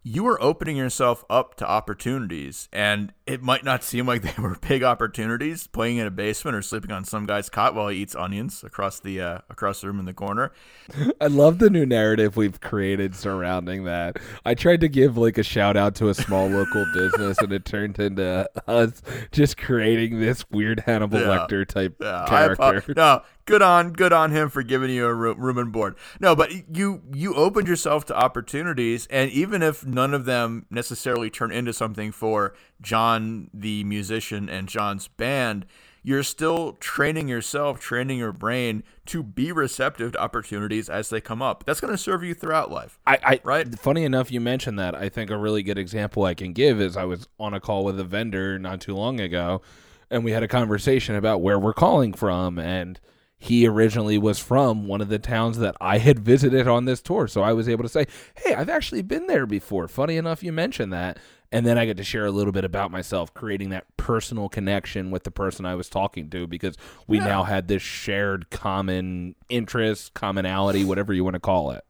you 0.03 0.25
are 0.25 0.41
opening 0.41 0.75
yourself 0.75 1.23
up 1.29 1.55
to 1.55 1.67
opportunities 1.67 2.67
and 2.73 3.13
it 3.27 3.41
might 3.41 3.63
not 3.63 3.83
seem 3.83 4.07
like 4.07 4.23
they 4.23 4.33
were 4.41 4.57
big 4.67 4.83
opportunities 4.83 5.67
playing 5.67 5.97
in 5.97 6.07
a 6.07 6.11
basement 6.11 6.55
or 6.55 6.61
sleeping 6.61 6.91
on 6.91 7.03
some 7.03 7.25
guy's 7.25 7.49
cot 7.49 7.75
while 7.75 7.87
he 7.87 7.99
eats 7.99 8.15
onions 8.15 8.63
across 8.63 8.99
the 8.99 9.21
uh, 9.21 9.39
across 9.49 9.81
the 9.81 9.87
room 9.87 9.99
in 9.99 10.05
the 10.05 10.13
corner. 10.13 10.51
I 11.21 11.27
love 11.27 11.59
the 11.59 11.69
new 11.69 11.85
narrative 11.85 12.35
we've 12.35 12.59
created 12.59 13.15
surrounding 13.15 13.83
that. 13.83 14.17
I 14.43 14.55
tried 14.55 14.81
to 14.81 14.89
give 14.89 15.17
like 15.17 15.37
a 15.37 15.43
shout 15.43 15.77
out 15.77 15.93
to 15.95 16.09
a 16.09 16.15
small 16.15 16.47
local 16.47 16.85
business 16.93 17.37
and 17.39 17.53
it 17.53 17.65
turned 17.65 17.99
into 17.99 18.49
us 18.67 19.01
just 19.31 19.57
creating 19.57 20.19
this 20.19 20.49
weird 20.49 20.81
hannibal 20.81 21.19
yeah. 21.19 21.27
lecter 21.27 21.65
type 21.67 21.95
yeah, 22.01 22.25
character. 22.27 22.93
no 22.95 23.21
good 23.45 23.61
on 23.61 23.93
good 23.93 24.13
on 24.13 24.31
him 24.31 24.49
for 24.49 24.63
giving 24.63 24.89
you 24.89 25.05
a 25.05 25.13
room 25.13 25.57
and 25.57 25.71
board. 25.71 25.95
No, 26.19 26.35
but 26.35 26.51
you 26.75 27.01
you 27.13 27.33
opened 27.35 27.67
yourself 27.67 28.05
to 28.05 28.15
opportunities, 28.17 29.07
and 29.07 29.31
even 29.31 29.61
if 29.61 29.85
none 29.85 30.13
of 30.13 30.25
them 30.25 30.65
necessarily 30.69 31.29
turn 31.29 31.51
into 31.51 31.73
something 31.73 32.11
for 32.11 32.53
John 32.81 33.49
the 33.53 33.83
musician 33.83 34.49
and 34.49 34.67
John's 34.67 35.07
band, 35.07 35.65
you're 36.03 36.23
still 36.23 36.73
training 36.73 37.27
yourself, 37.27 37.79
training 37.79 38.17
your 38.17 38.31
brain 38.31 38.83
to 39.05 39.21
be 39.21 39.51
receptive 39.51 40.13
to 40.13 40.21
opportunities 40.21 40.89
as 40.89 41.09
they 41.09 41.21
come 41.21 41.41
up. 41.41 41.63
That's 41.65 41.79
going 41.79 41.93
to 41.93 41.97
serve 41.97 42.23
you 42.23 42.33
throughout 42.33 42.71
life. 42.71 42.99
I, 43.05 43.19
I 43.23 43.39
right. 43.43 43.79
Funny 43.79 44.03
enough, 44.03 44.31
you 44.31 44.41
mentioned 44.41 44.79
that. 44.79 44.95
I 44.95 45.09
think 45.09 45.29
a 45.29 45.37
really 45.37 45.63
good 45.63 45.77
example 45.77 46.23
I 46.23 46.33
can 46.33 46.53
give 46.53 46.81
is 46.81 46.97
I 46.97 47.05
was 47.05 47.27
on 47.39 47.53
a 47.53 47.59
call 47.59 47.83
with 47.83 47.99
a 47.99 48.03
vendor 48.03 48.57
not 48.57 48.81
too 48.81 48.95
long 48.95 49.19
ago, 49.19 49.61
and 50.09 50.23
we 50.23 50.31
had 50.31 50.43
a 50.43 50.47
conversation 50.47 51.15
about 51.15 51.41
where 51.41 51.59
we're 51.59 51.73
calling 51.73 52.13
from 52.13 52.57
and 52.57 52.99
he 53.41 53.67
originally 53.67 54.19
was 54.19 54.37
from 54.37 54.85
one 54.85 55.01
of 55.01 55.09
the 55.09 55.17
towns 55.17 55.57
that 55.57 55.75
I 55.81 55.97
had 55.97 56.19
visited 56.19 56.67
on 56.67 56.85
this 56.85 57.01
tour. 57.01 57.27
So 57.27 57.41
I 57.41 57.53
was 57.53 57.67
able 57.67 57.81
to 57.81 57.89
say, 57.89 58.05
hey, 58.35 58.53
I've 58.53 58.69
actually 58.69 59.01
been 59.01 59.25
there 59.25 59.47
before. 59.47 59.87
Funny 59.87 60.15
enough, 60.15 60.43
you 60.43 60.51
mentioned 60.51 60.93
that. 60.93 61.17
And 61.51 61.65
then 61.65 61.75
I 61.75 61.85
get 61.85 61.97
to 61.97 62.03
share 62.03 62.27
a 62.27 62.31
little 62.31 62.53
bit 62.53 62.65
about 62.65 62.91
myself, 62.91 63.33
creating 63.33 63.71
that 63.71 63.85
personal 63.97 64.47
connection 64.47 65.09
with 65.09 65.23
the 65.23 65.31
person 65.31 65.65
I 65.65 65.73
was 65.73 65.89
talking 65.89 66.29
to 66.29 66.45
because 66.45 66.77
we 67.07 67.17
yeah. 67.17 67.25
now 67.25 67.43
had 67.43 67.67
this 67.67 67.81
shared 67.81 68.51
common 68.51 69.33
interest, 69.49 70.13
commonality, 70.13 70.83
whatever 70.85 71.11
you 71.11 71.23
want 71.23 71.33
to 71.33 71.39
call 71.39 71.71
it. 71.71 71.83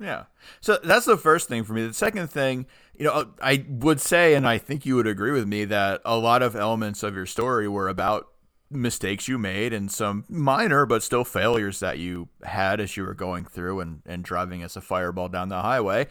Yeah. 0.00 0.24
So 0.62 0.78
that's 0.82 1.04
the 1.04 1.18
first 1.18 1.50
thing 1.50 1.64
for 1.64 1.74
me. 1.74 1.86
The 1.86 1.92
second 1.92 2.28
thing, 2.28 2.64
you 2.94 3.04
know, 3.04 3.26
I 3.42 3.66
would 3.68 4.00
say, 4.00 4.32
and 4.32 4.48
I 4.48 4.56
think 4.56 4.86
you 4.86 4.96
would 4.96 5.06
agree 5.06 5.32
with 5.32 5.46
me, 5.46 5.66
that 5.66 6.00
a 6.06 6.16
lot 6.16 6.40
of 6.40 6.56
elements 6.56 7.02
of 7.02 7.14
your 7.14 7.26
story 7.26 7.68
were 7.68 7.88
about 7.88 8.31
mistakes 8.72 9.28
you 9.28 9.38
made 9.38 9.72
and 9.72 9.90
some 9.90 10.24
minor 10.28 10.86
but 10.86 11.02
still 11.02 11.24
failures 11.24 11.80
that 11.80 11.98
you 11.98 12.28
had 12.44 12.80
as 12.80 12.96
you 12.96 13.04
were 13.04 13.14
going 13.14 13.44
through 13.44 13.80
and, 13.80 14.02
and 14.06 14.24
driving 14.24 14.62
as 14.62 14.76
a 14.76 14.80
fireball 14.80 15.28
down 15.28 15.48
the 15.48 15.62
highway 15.62 16.06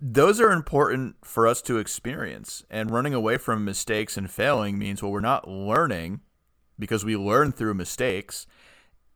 those 0.00 0.40
are 0.40 0.52
important 0.52 1.16
for 1.24 1.46
us 1.46 1.62
to 1.62 1.78
experience. 1.78 2.64
And 2.70 2.90
running 2.90 3.14
away 3.14 3.38
from 3.38 3.64
mistakes 3.64 4.16
and 4.16 4.30
failing 4.30 4.78
means 4.78 5.02
well 5.02 5.12
we're 5.12 5.20
not 5.20 5.48
learning 5.48 6.20
because 6.78 7.04
we 7.04 7.16
learn 7.16 7.52
through 7.52 7.74
mistakes 7.74 8.46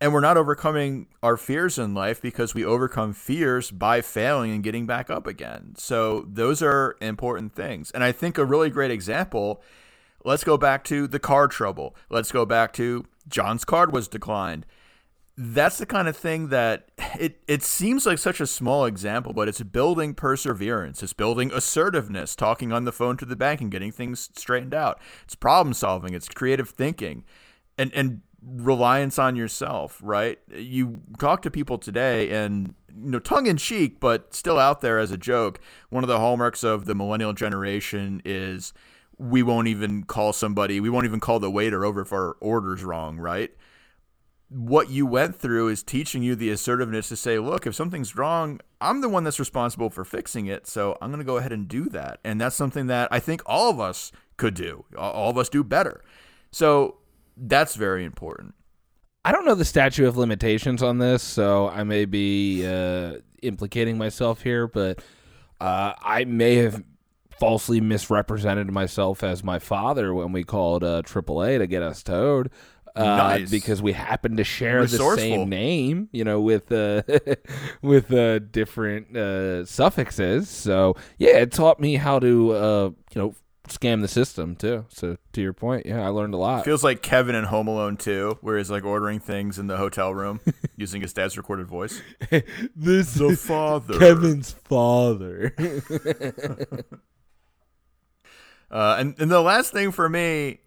and 0.01 0.15
we're 0.15 0.21
not 0.21 0.39
overcoming 0.39 1.09
our 1.23 1.37
fears 1.37 1.79
in 1.79 1.93
life 1.93 2.23
because 2.23 2.55
we 2.55 2.65
overcome 2.65 3.13
fears 3.13 3.71
by 3.71 4.01
failing 4.01 4.51
and 4.51 4.65
getting 4.65 4.87
back 4.87 5.11
up 5.11 5.27
again. 5.27 5.75
So 5.77 6.27
those 6.27 6.63
are 6.63 6.97
important 7.03 7.55
things. 7.55 7.91
And 7.91 8.03
i 8.03 8.13
think 8.13 8.39
a 8.39 8.45
really 8.45 8.71
great 8.71 8.91
example 8.91 9.63
Let's 10.25 10.45
go 10.45 10.57
back 10.57 10.85
to 10.85 11.07
the 11.07 11.19
card 11.19 11.51
trouble. 11.51 11.97
Let's 12.09 12.33
go 12.33 12.45
back 12.45 12.73
to 12.75 13.07
John's 13.29 13.65
card 13.65 13.93
was 13.93 14.09
declined. 14.09 14.67
That's 15.37 15.79
the 15.79 15.87
kind 15.87 16.09
of 16.09 16.17
thing 16.17 16.49
that 16.49 16.91
it, 17.19 17.41
it 17.49 17.63
seems 17.63 18.05
like 18.05 18.19
such 18.19 18.41
a 18.41 18.47
small 18.47 18.85
example, 18.85 19.33
but 19.33 19.49
it's 19.49 19.63
building 19.63 20.13
perseverance. 20.13 21.03
It's 21.03 21.15
building 21.15 21.51
assertiveness, 21.53 22.37
talking 22.37 22.73
on 22.73 22.85
the 22.85 22.93
phone 22.93 23.17
to 23.19 23.25
the 23.25 23.37
bank 23.37 23.63
and 23.63 23.71
getting 23.71 23.93
things 23.93 24.29
straightened 24.37 24.75
out. 24.75 25.01
It's 25.25 25.35
problem 25.35 25.73
solving, 25.73 26.13
it's 26.13 26.29
creative 26.29 26.69
thinking, 26.71 27.25
and, 27.79 27.91
and 27.95 28.21
reliance 28.43 29.19
on 29.19 29.37
yourself, 29.37 29.99
right? 30.03 30.39
You 30.55 31.01
talk 31.19 31.41
to 31.43 31.51
people 31.51 31.79
today 31.79 32.31
and 32.31 32.75
you 32.95 33.11
know, 33.11 33.19
tongue 33.19 33.47
in 33.47 33.57
cheek, 33.57 34.01
but 34.01 34.35
still 34.35 34.59
out 34.59 34.81
there 34.81 34.99
as 34.99 35.11
a 35.11 35.17
joke. 35.17 35.61
One 35.89 36.05
of 36.05 36.09
the 36.09 36.19
hallmarks 36.19 36.65
of 36.65 36.85
the 36.85 36.95
millennial 36.95 37.33
generation 37.33 38.21
is 38.25 38.73
we 39.21 39.43
won't 39.43 39.69
even 39.69 40.03
call 40.05 40.33
somebody, 40.33 40.81
we 40.81 40.89
won't 40.89 41.05
even 41.05 41.21
call 41.21 41.39
the 41.39 41.51
waiter 41.51 41.85
over 41.85 42.01
if 42.01 42.13
our 42.13 42.33
order's 42.41 42.83
wrong, 42.83 43.19
right? 43.19 43.51
What 44.49 44.89
you 44.89 45.05
went 45.05 45.37
through 45.37 45.69
is 45.69 45.83
teaching 45.83 46.23
you 46.23 46.35
the 46.35 46.49
assertiveness 46.49 47.11
to 47.11 47.17
say, 47.17 47.39
look, 47.39 47.67
if 47.67 47.75
something's 47.75 48.17
wrong, 48.17 48.61
I'm 48.81 49.03
the 49.03 49.11
one 49.11 49.23
that's 49.23 49.39
responsible 49.39 49.91
for 49.91 50.07
fixing 50.07 50.47
it. 50.47 50.67
So 50.67 50.97
I'm 51.03 51.11
going 51.11 51.21
to 51.21 51.25
go 51.25 51.37
ahead 51.37 51.53
and 51.53 51.69
do 51.69 51.85
that. 51.91 52.19
And 52.25 52.41
that's 52.41 52.57
something 52.57 52.87
that 52.87 53.09
I 53.13 53.21
think 53.21 53.43
all 53.45 53.69
of 53.69 53.79
us 53.79 54.11
could 54.39 54.55
do. 54.55 54.87
All 54.97 55.29
of 55.29 55.37
us 55.37 55.51
do 55.51 55.63
better. 55.63 56.03
So 56.51 56.97
that's 57.37 57.75
very 57.75 58.05
important. 58.05 58.55
I 59.23 59.33
don't 59.33 59.45
know 59.45 59.55
the 59.55 59.67
statute 59.67 60.09
of 60.09 60.17
limitations 60.17 60.83
on 60.83 60.97
this, 60.99 61.23
so 61.23 61.69
I 61.69 61.85
may 61.85 62.07
be 62.07 62.67
uh, 62.67 63.19
implicating 63.43 63.99
myself 63.99 64.41
here, 64.41 64.67
but 64.67 65.05
uh, 65.61 65.93
I 66.01 66.25
may 66.25 66.57
have 66.57 66.83
falsely 67.41 67.81
misrepresented 67.81 68.71
myself 68.71 69.25
as 69.25 69.43
my 69.43 69.59
father 69.59 70.15
when 70.15 70.31
we 70.31 70.45
called 70.45 70.85
uh, 70.85 71.03
AAA 71.03 71.59
to 71.59 71.67
get 71.67 71.83
us 71.83 72.03
towed. 72.03 72.51
Uh, 72.95 73.05
nice. 73.05 73.51
because 73.51 73.81
we 73.81 73.93
happen 73.93 74.37
to 74.37 74.43
share 74.43 74.85
the 74.85 75.17
same 75.17 75.49
name, 75.49 76.09
you 76.13 76.25
know, 76.25 76.41
with 76.41 76.73
uh, 76.73 77.03
with 77.83 78.13
uh, 78.13 78.41
different 78.41 79.17
uh, 79.17 79.65
suffixes. 79.65 80.49
So 80.49 80.97
yeah, 81.17 81.39
it 81.39 81.53
taught 81.53 81.79
me 81.79 81.97
how 81.97 82.19
to, 82.19 82.53
uh, 82.53 82.91
you 83.15 83.23
know, 83.23 83.35
scam 83.69 84.01
the 84.01 84.09
system 84.09 84.57
too. 84.57 84.85
So 84.89 85.17
to 85.33 85.41
your 85.41 85.53
point, 85.53 85.87
yeah, 85.87 86.05
I 86.05 86.09
learned 86.09 86.35
a 86.35 86.37
lot. 86.37 86.65
Feels 86.65 86.85
like 86.85 87.01
Kevin 87.01 87.35
in 87.37 87.45
Home 87.45 87.69
Alone 87.69 87.97
too, 87.97 88.39
where 88.41 88.59
he's 88.59 88.71
like 88.71 88.85
ordering 88.85 89.21
things 89.21 89.59
in 89.59 89.69
the 89.69 89.77
hotel 89.77 90.13
room 90.13 90.41
using 90.77 91.01
his 91.01 91.13
dad's 91.13 91.37
recorded 91.37 91.69
voice. 91.69 92.03
this 92.77 93.15
is 93.15 93.15
The 93.15 93.37
father. 93.37 93.99
Kevin's 93.99 94.53
father. 94.53 95.55
Uh, 98.71 98.97
and, 98.99 99.15
and 99.19 99.31
the 99.31 99.41
last 99.41 99.73
thing 99.73 99.91
for 99.91 100.09
me, 100.09 100.61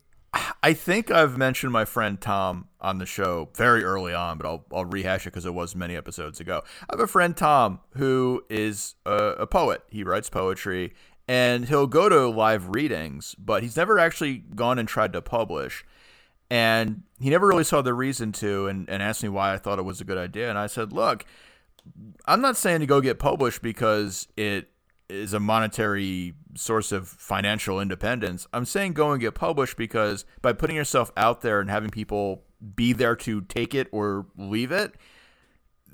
I 0.63 0.73
think 0.73 1.11
I've 1.11 1.37
mentioned 1.37 1.71
my 1.71 1.85
friend 1.85 2.19
Tom 2.19 2.67
on 2.81 2.97
the 2.97 3.05
show 3.05 3.49
very 3.55 3.83
early 3.83 4.13
on, 4.13 4.37
but 4.37 4.47
I'll, 4.47 4.65
I'll 4.73 4.85
rehash 4.85 5.27
it 5.27 5.29
because 5.29 5.45
it 5.45 5.53
was 5.53 5.75
many 5.75 5.95
episodes 5.95 6.39
ago. 6.39 6.63
I 6.89 6.93
have 6.93 6.99
a 6.99 7.07
friend 7.07 7.37
Tom 7.37 7.81
who 7.97 8.43
is 8.49 8.95
a, 9.05 9.15
a 9.39 9.47
poet. 9.47 9.83
He 9.89 10.03
writes 10.03 10.29
poetry 10.29 10.93
and 11.27 11.65
he'll 11.65 11.87
go 11.87 12.09
to 12.09 12.27
live 12.27 12.69
readings, 12.69 13.35
but 13.37 13.61
he's 13.63 13.77
never 13.77 13.99
actually 13.99 14.37
gone 14.37 14.79
and 14.79 14.87
tried 14.87 15.13
to 15.13 15.21
publish. 15.21 15.85
And 16.49 17.03
he 17.19 17.29
never 17.29 17.47
really 17.47 17.63
saw 17.63 17.81
the 17.81 17.93
reason 17.93 18.31
to 18.33 18.67
and, 18.67 18.89
and 18.89 19.01
asked 19.01 19.23
me 19.23 19.29
why 19.29 19.53
I 19.53 19.57
thought 19.57 19.79
it 19.79 19.83
was 19.83 20.01
a 20.01 20.05
good 20.05 20.17
idea. 20.17 20.49
And 20.49 20.57
I 20.57 20.67
said, 20.67 20.91
look, 20.91 21.25
I'm 22.25 22.41
not 22.41 22.57
saying 22.57 22.79
to 22.81 22.85
go 22.85 23.01
get 23.01 23.19
published 23.19 23.61
because 23.61 24.27
it 24.35 24.69
is 25.09 25.33
a 25.33 25.39
monetary 25.39 26.33
source 26.55 26.91
of 26.91 27.07
financial 27.07 27.79
independence. 27.79 28.47
I'm 28.53 28.65
saying 28.65 28.93
go 28.93 29.11
and 29.11 29.21
get 29.21 29.35
published 29.35 29.77
because 29.77 30.25
by 30.41 30.53
putting 30.53 30.75
yourself 30.75 31.11
out 31.17 31.41
there 31.41 31.59
and 31.59 31.69
having 31.69 31.89
people 31.89 32.43
be 32.75 32.93
there 32.93 33.15
to 33.17 33.41
take 33.41 33.75
it 33.75 33.87
or 33.91 34.25
leave 34.37 34.71
it, 34.71 34.95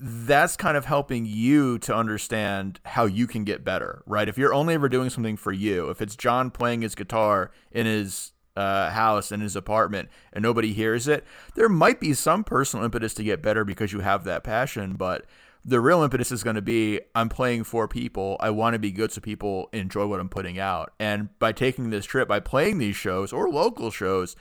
that's 0.02 0.56
kind 0.56 0.78
of 0.78 0.86
helping 0.86 1.26
you 1.26 1.78
to 1.80 1.93
understand 1.93 2.80
how 2.86 3.06
you 3.06 3.28
can 3.28 3.43
get 3.43 3.65
better, 3.65 4.02
right? 4.06 4.30
If 4.30 4.38
you're 4.38 4.54
only 4.54 4.74
ever 4.74 4.88
doing 4.88 5.10
something 5.10 5.36
for 5.36 5.52
you, 5.52 5.89
if 5.89 6.02
it's 6.02 6.15
John 6.15 6.52
playing 6.52 6.84
his 6.84 6.95
guitar 6.95 7.52
in 7.72 7.86
his 7.86 8.32
uh, 8.56 8.89
house 8.91 9.32
in 9.32 9.41
his 9.41 9.56
apartment 9.56 10.10
and 10.34 10.41
nobody 10.41 10.74
hears 10.74 11.08
it, 11.08 11.26
there 11.56 11.69
might 11.69 12.00
be 12.00 12.13
some 12.13 12.43
personal 12.43 12.86
impetus 12.86 13.13
to 13.15 13.24
get 13.24 13.41
better 13.41 13.65
because 13.65 13.91
you 13.91 14.00
have 14.00 14.24
that 14.24 14.43
passion, 14.43 14.93
but 14.93 15.26
the 15.65 15.82
real 15.82 16.02
impetus 16.04 16.32
is 16.32 16.43
going 16.43 16.56
to 16.56 16.62
be 16.62 17.02
I'm 17.13 17.30
playing 17.30 17.63
for 17.65 17.88
people. 17.88 18.38
I 18.39 18.50
want 18.50 18.74
to 18.74 18.80
be 18.80 18.91
good 18.91 19.12
so 19.12 19.22
people 19.22 19.69
enjoy 19.74 20.08
what 20.08 20.19
I'm 20.19 20.30
putting 20.30 20.60
out. 20.60 20.93
And 21.00 21.38
by 21.39 21.52
taking 21.52 21.89
this 21.89 22.06
trip, 22.06 22.28
by 22.28 22.39
playing 22.39 22.78
these 22.78 22.95
shows 22.95 23.34
or 23.34 23.50
local 23.50 23.91
shows, 23.91 24.36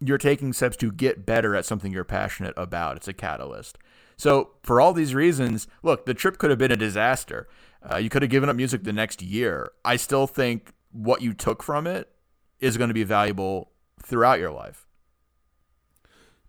you're 0.00 0.18
taking 0.18 0.52
steps 0.52 0.76
to 0.78 0.92
get 0.92 1.24
better 1.24 1.54
at 1.54 1.64
something 1.64 1.92
you're 1.92 2.04
passionate 2.04 2.54
about. 2.56 2.96
It's 2.96 3.08
a 3.08 3.12
catalyst. 3.12 3.78
So, 4.18 4.50
for 4.62 4.80
all 4.80 4.92
these 4.92 5.14
reasons, 5.14 5.66
look, 5.82 6.06
the 6.06 6.14
trip 6.14 6.38
could 6.38 6.50
have 6.50 6.58
been 6.58 6.72
a 6.72 6.76
disaster. 6.76 7.48
Uh, 7.90 7.96
you 7.96 8.08
could 8.08 8.22
have 8.22 8.30
given 8.30 8.48
up 8.48 8.56
music 8.56 8.84
the 8.84 8.92
next 8.92 9.22
year. 9.22 9.70
I 9.84 9.96
still 9.96 10.26
think 10.26 10.72
what 10.90 11.22
you 11.22 11.34
took 11.34 11.62
from 11.62 11.86
it 11.86 12.10
is 12.58 12.76
going 12.76 12.88
to 12.88 12.94
be 12.94 13.04
valuable 13.04 13.72
throughout 14.02 14.38
your 14.38 14.50
life. 14.50 14.85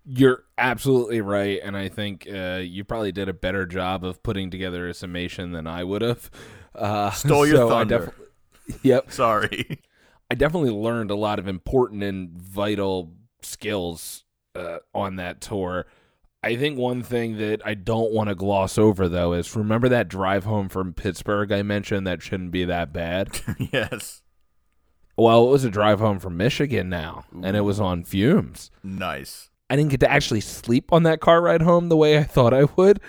You're 0.10 0.44
absolutely 0.58 1.20
right, 1.20 1.60
and 1.62 1.76
I 1.76 1.90
think 1.90 2.28
uh, 2.34 2.62
you 2.64 2.86
probably 2.86 3.12
did 3.12 3.28
a 3.28 3.34
better 3.34 3.66
job 3.66 4.06
of 4.06 4.24
putting 4.24 4.50
together 4.50 4.88
a 4.88 4.94
summation 4.94 5.52
than 5.52 5.68
I 5.68 5.84
would 5.84 6.02
have. 6.02 6.32
Uh, 6.74 7.12
Stole 7.12 7.46
your 7.46 7.58
so 7.58 7.68
I 7.68 7.72
thunder. 7.72 8.14
defi- 8.68 8.80
yep, 8.84 9.12
Sorry. 9.12 9.82
I 10.32 10.36
definitely 10.36 10.72
learned 10.72 11.12
a 11.12 11.16
lot 11.16 11.40
of 11.40 11.48
important 11.48 12.04
and 12.04 12.30
vital 12.38 13.14
skills 13.42 14.24
uh, 14.56 14.78
on 14.94 15.16
that 15.18 15.42
tour. 15.42 15.88
I 16.44 16.56
think 16.56 16.78
one 16.78 17.02
thing 17.02 17.38
that 17.38 17.62
I 17.66 17.74
don't 17.74 18.12
want 18.12 18.30
to 18.30 18.36
gloss 18.36 18.78
over 18.78 19.10
though 19.10 19.34
is 19.34 19.54
remember 19.56 19.90
that 19.90 20.08
drive 20.08 20.44
home 20.44 20.70
from 20.70 20.94
Pittsburgh 20.94 21.52
I 21.52 21.64
mentioned 21.64 22.06
that 22.08 22.22
shouldn't 22.22 22.52
be 22.52 22.64
that 22.66 22.94
bad. 22.94 23.40
yes. 23.72 24.22
well, 25.18 25.48
it 25.48 25.52
was 25.52 25.64
a 25.66 25.70
drive 25.70 26.00
home 26.00 26.20
from 26.20 26.38
Michigan 26.38 26.90
now, 26.90 27.26
and 27.44 27.58
it 27.58 27.62
was 27.62 27.80
on 27.80 28.04
fumes. 28.04 28.70
Nice. 28.84 29.50
I 29.70 29.76
didn't 29.76 29.92
get 29.92 30.00
to 30.02 30.12
actually 30.12 30.42
sleep 30.42 30.94
on 30.94 31.04
that 31.04 31.20
car 31.20 31.42
ride 31.42 31.62
home 31.62 31.90
the 31.90 31.98
way 31.98 32.18
I 32.18 32.24
thought 32.24 32.54
I 32.54 32.66
would. 32.76 33.00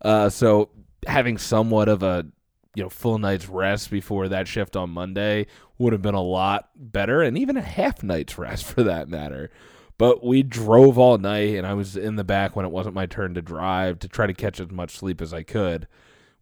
Uh, 0.00 0.28
so 0.28 0.70
having 1.06 1.38
somewhat 1.38 1.88
of 1.88 2.02
a 2.02 2.26
you 2.74 2.82
know 2.82 2.88
full 2.88 3.18
night's 3.18 3.48
rest 3.48 3.90
before 3.90 4.28
that 4.28 4.48
shift 4.48 4.76
on 4.76 4.90
Monday 4.90 5.46
would 5.78 5.92
have 5.92 6.02
been 6.02 6.14
a 6.14 6.22
lot 6.22 6.70
better, 6.76 7.22
and 7.22 7.36
even 7.36 7.56
a 7.56 7.62
half 7.62 8.02
night's 8.02 8.38
rest 8.38 8.64
for 8.64 8.82
that 8.84 9.08
matter. 9.08 9.50
But 9.96 10.24
we 10.24 10.42
drove 10.42 10.98
all 10.98 11.18
night, 11.18 11.54
and 11.54 11.66
I 11.66 11.74
was 11.74 11.96
in 11.96 12.16
the 12.16 12.24
back 12.24 12.56
when 12.56 12.64
it 12.64 12.72
wasn't 12.72 12.96
my 12.96 13.06
turn 13.06 13.34
to 13.34 13.42
drive 13.42 14.00
to 14.00 14.08
try 14.08 14.26
to 14.26 14.34
catch 14.34 14.58
as 14.60 14.70
much 14.70 14.96
sleep 14.96 15.20
as 15.20 15.32
I 15.32 15.42
could. 15.42 15.86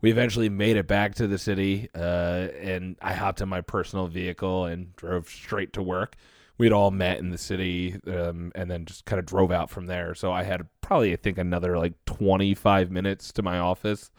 We 0.01 0.11
eventually 0.11 0.49
made 0.49 0.77
it 0.77 0.89
back 0.89 1.15
to 1.17 1.29
the 1.29 1.39
city, 1.39 1.89
uh, 1.95 2.49
and 2.61 2.97
I 3.01 3.13
hopped 3.13 3.41
in 3.41 3.49
my 3.49 3.61
personal 3.61 4.09
vehicle 4.09 4.65
and 4.65 4.95
drove 4.97 5.29
straight 5.29 5.73
to 5.75 5.83
work 5.83 6.17
we'd 6.59 6.73
all 6.73 6.91
met 6.91 7.19
in 7.19 7.31
the 7.31 7.38
city 7.38 7.97
um, 8.07 8.53
and 8.55 8.71
then 8.71 8.85
just 8.85 9.05
kind 9.05 9.19
of 9.19 9.27
drove 9.27 9.51
out 9.51 9.71
from 9.71 9.87
there. 9.87 10.15
So 10.15 10.33
I 10.33 10.43
had 10.43 10.67
probably, 10.81 11.12
I 11.12 11.17
think, 11.17 11.38
another 11.38 11.79
like 11.79 11.95
25 12.07 12.91
minutes 12.91 13.33
to 13.33 13.43
my 13.43 13.59
office. 13.59 14.11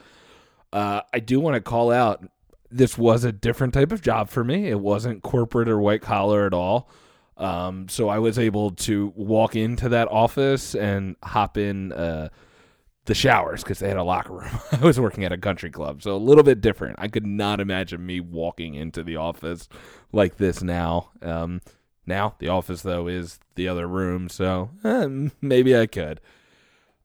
Uh, 0.72 1.02
I 1.14 1.20
do 1.20 1.40
want 1.40 1.56
to 1.56 1.62
call 1.62 1.92
out 1.92 2.26
this 2.72 2.98
was 2.98 3.24
a 3.24 3.32
different 3.32 3.74
type 3.74 3.92
of 3.92 4.02
job 4.02 4.30
for 4.30 4.44
me. 4.44 4.68
It 4.68 4.80
wasn't 4.80 5.22
corporate 5.22 5.70
or 5.70 5.80
white 5.80 6.02
collar 6.02 6.48
at 6.48 6.54
all. 6.54 6.90
Um, 7.38 7.88
so 7.88 8.10
I 8.10 8.20
was 8.20 8.38
able 8.40 8.72
to 8.72 9.14
walk 9.16 9.56
into 9.56 9.90
that 9.90 10.08
office 10.10 10.76
and 10.76 11.16
hop 11.24 11.58
in 11.58 11.92
uh, 11.92 12.30
the 13.06 13.16
showers 13.16 13.64
because 13.64 13.80
they 13.80 13.88
had 13.88 13.98
a 13.98 14.04
locker 14.04 14.34
room. 14.34 14.60
I 14.72 14.78
was 14.78 15.00
working 15.00 15.24
at 15.24 15.32
a 15.32 15.38
country 15.38 15.70
club, 15.70 16.02
so 16.02 16.16
a 16.16 16.18
little 16.18 16.44
bit 16.44 16.62
different. 16.62 16.96
I 17.00 17.08
could 17.08 17.26
not 17.26 17.60
imagine 17.60 18.06
me 18.06 18.20
walking 18.20 18.76
into 18.76 19.04
the 19.04 19.18
office 19.18 19.68
like 20.12 20.38
this 20.38 20.64
now. 20.64 21.12
Um, 21.22 21.62
now 22.06 22.36
the 22.40 22.48
office 22.50 22.82
though 22.82 23.08
is 23.08 23.40
the 23.56 23.68
other 23.68 23.88
room, 23.88 24.30
so 24.30 24.70
eh, 24.84 25.30
maybe 25.42 25.78
I 25.78 25.86
could. 25.88 26.20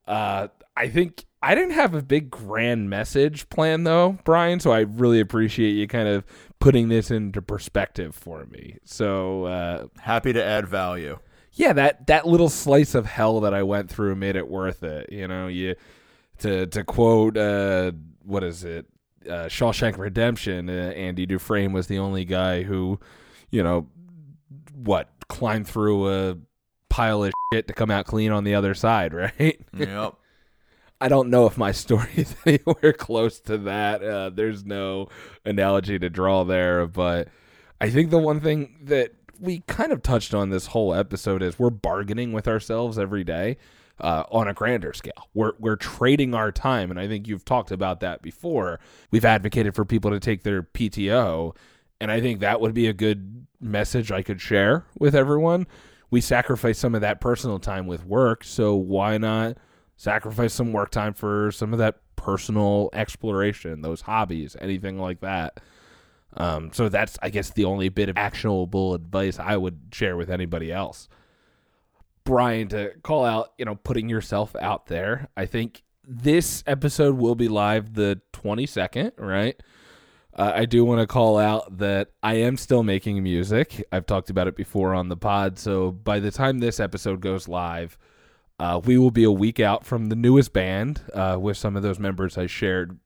Uh, 0.07 0.49
I 0.77 0.89
think 0.89 1.25
I 1.43 1.55
didn't 1.55 1.73
have 1.73 1.95
a 1.95 2.03
big 2.03 2.31
grand 2.31 2.89
message 2.91 3.49
plan 3.49 3.85
though, 3.85 4.19
Brian. 4.25 4.61
So 4.61 4.71
I 4.73 4.81
really 4.81 5.21
appreciate 5.21 5.73
you 5.73 5.87
kind 5.87 6.09
of 6.09 6.25
putting 6.61 6.89
this 6.89 7.11
into 7.11 7.41
perspective 7.43 8.15
for 8.15 8.47
me. 8.47 8.79
So 8.85 9.45
uh, 9.45 9.87
Happy 10.01 10.33
to 10.33 10.43
add 10.43 10.67
value. 10.67 11.19
yeah, 11.53 11.73
that 11.75 12.07
that 12.07 12.27
little 12.27 12.49
slice 12.49 12.95
of 12.95 13.07
hell 13.07 13.41
that 13.41 13.55
I 13.55 13.63
went 13.63 13.91
through 13.91 14.15
made 14.17 14.37
it 14.37 14.49
worth 14.49 14.83
it. 14.83 15.13
You 15.13 15.29
know, 15.29 15.47
you 15.49 15.75
to 16.39 16.67
to 16.67 16.85
quote 16.85 17.37
uh, 17.37 17.93
what 18.25 18.43
is 18.45 18.65
it, 18.65 18.87
uh, 19.27 19.47
Shawshank 19.47 19.99
Redemption. 19.99 20.71
Uh, 20.71 20.93
Andy 20.97 21.27
Dufresne 21.27 21.73
was 21.73 21.87
the 21.89 21.99
only 21.99 22.25
guy 22.25 22.63
who, 22.63 22.99
you 23.51 23.63
know, 23.63 23.89
what 24.75 25.09
climb 25.29 25.65
through 25.65 26.09
a 26.09 26.37
pile 26.89 27.25
of 27.25 27.33
shit 27.53 27.69
to 27.69 27.75
come 27.75 27.91
out 27.91 28.07
clean 28.07 28.33
on 28.33 28.45
the 28.45 28.55
other 28.55 28.75
side, 28.75 29.13
right? 29.39 29.61
Yep. 29.77 30.15
I 31.01 31.09
don't 31.09 31.31
know 31.31 31.47
if 31.47 31.57
my 31.57 31.71
story 31.71 32.11
is 32.17 32.35
anywhere 32.47 32.93
close 32.93 33.39
to 33.43 33.57
that. 33.59 34.03
Uh, 34.03 34.31
there's 34.31 34.65
no 34.65 35.09
analogy 35.45 35.99
to 35.99 36.11
draw 36.11 36.43
there, 36.43 36.87
but 36.89 37.29
I 37.81 37.91
think 37.91 38.11
the 38.11 38.19
one 38.19 38.41
thing 38.41 38.79
that 38.83 39.13
we 39.39 39.61
kind 39.69 39.93
of 39.93 40.03
touched 40.03 40.35
on 40.35 40.51
this 40.51 40.67
whole 40.67 40.93
episode 40.93 41.43
is 41.43 41.57
we're 41.57 41.71
bargaining 41.71 42.33
with 42.33 42.49
ourselves 42.49 42.99
every 42.99 43.23
day 43.23 43.59
uh, 44.01 44.25
on 44.31 44.49
a 44.49 44.55
grander 44.55 44.93
scale. 44.93 45.29
We're 45.35 45.53
we're 45.59 45.77
trading 45.77 46.35
our 46.35 46.53
time, 46.53 46.91
and 46.91 46.99
I 46.99 47.07
think 47.07 47.29
you've 47.29 47.45
talked 47.45 47.71
about 47.71 48.01
that 48.01 48.23
before. 48.23 48.81
We've 49.11 49.25
advocated 49.25 49.75
for 49.75 49.85
people 49.85 50.11
to 50.11 50.21
take 50.21 50.43
their 50.43 50.63
PTO, 50.63 51.55
and 52.01 52.11
I 52.11 52.21
think 52.21 52.41
that 52.41 52.61
would 52.61 52.75
be 52.75 52.87
a 52.87 52.93
good 52.93 53.47
message 53.61 54.13
I 54.13 54.23
could 54.23 54.41
share 54.41 54.87
with 54.99 55.15
everyone. 55.15 55.67
We 56.11 56.21
sacrifice 56.21 56.79
some 56.79 56.95
of 56.95 57.01
that 57.03 57.21
personal 57.21 57.59
time 57.59 57.87
with 57.87 58.07
work, 58.07 58.45
so 58.45 58.75
why 58.75 59.19
not? 59.19 59.59
sacrifice 59.99 60.55
some 60.55 60.73
work 60.73 60.91
time 60.91 61.13
for 61.13 61.51
some 61.53 61.73
of 61.75 61.79
that 61.81 61.97
personal 62.17 62.89
exploration, 62.95 63.83
those 63.83 64.01
hobbies, 64.01 64.57
anything 64.61 64.99
like 64.99 65.21
that. 65.21 65.61
Um, 66.37 66.71
so 66.73 66.89
that's, 66.89 67.19
I 67.21 67.31
guess, 67.31 67.51
the 67.51 67.65
only 67.65 67.89
bit 67.89 68.09
of 68.09 68.17
actionable 68.17 68.95
advice 68.95 69.39
I 69.39 69.57
would 69.57 69.81
share 69.93 70.17
with 70.17 70.31
anybody 70.31 70.73
else. 70.73 71.09
Brian, 72.25 72.69
to 72.69 72.93
call 73.03 73.25
out, 73.25 73.53
you 73.59 73.65
know, 73.65 73.75
putting 73.75 74.09
yourself 74.09 74.55
out 74.61 74.87
there. 74.87 75.29
I 75.37 75.47
think 75.47 75.83
this 76.07 76.63
episode 76.67 77.17
will 77.17 77.35
be 77.35 77.49
live 77.49 77.95
the 77.95 78.21
22nd, 78.35 79.13
right? 79.19 79.61
Uh, 80.39 80.53
I 80.55 80.67
do 80.67 80.85
want 80.85 81.01
to 81.01 81.07
call 81.09 81.37
out 81.37 81.79
that 81.79 82.11
I 82.23 82.35
am 82.35 82.57
still 82.57 82.85
making 82.85 83.21
music. 83.25 83.85
I've 83.91 84.07
talked 84.07 84.31
about 84.31 84.47
it 84.47 84.55
before 84.55 84.95
on 84.95 85.09
the 85.09 85.17
pod. 85.17 85.59
So 85.59 85.91
by 85.91 86.21
the 86.21 86.31
time 86.31 86.61
this 86.61 86.79
episode 86.79 87.21
goes 87.21 87.49
live, 87.49 87.99
uh, 88.61 88.81
we 88.85 88.99
will 88.99 89.11
be 89.11 89.25
a 89.25 89.33
week 89.33 89.59
out 89.59 89.85
from 89.85 90.07
the 90.07 90.15
newest 90.15 90.53
band 90.53 91.03
uh, 91.13 91.39
with 91.41 91.57
some 91.57 91.77
of 91.77 91.83
those 91.83 91.99
members 91.99 92.39
I 92.39 92.47
shared, 92.47 93.01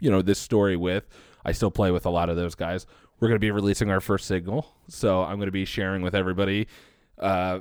you 0.00 0.08
know, 0.08 0.22
this 0.22 0.38
story 0.38 0.76
with. 0.76 1.08
I 1.44 1.50
still 1.50 1.72
play 1.72 1.90
with 1.90 2.06
a 2.06 2.10
lot 2.10 2.30
of 2.30 2.36
those 2.36 2.54
guys. 2.54 2.86
We're 3.18 3.26
going 3.26 3.40
to 3.40 3.44
be 3.44 3.50
releasing 3.50 3.90
our 3.90 4.00
first 4.00 4.26
single, 4.26 4.72
so 4.86 5.22
I'm 5.22 5.38
going 5.38 5.46
to 5.46 5.52
be 5.52 5.64
sharing 5.64 6.02
with 6.02 6.14
everybody 6.14 6.68
uh, 7.18 7.60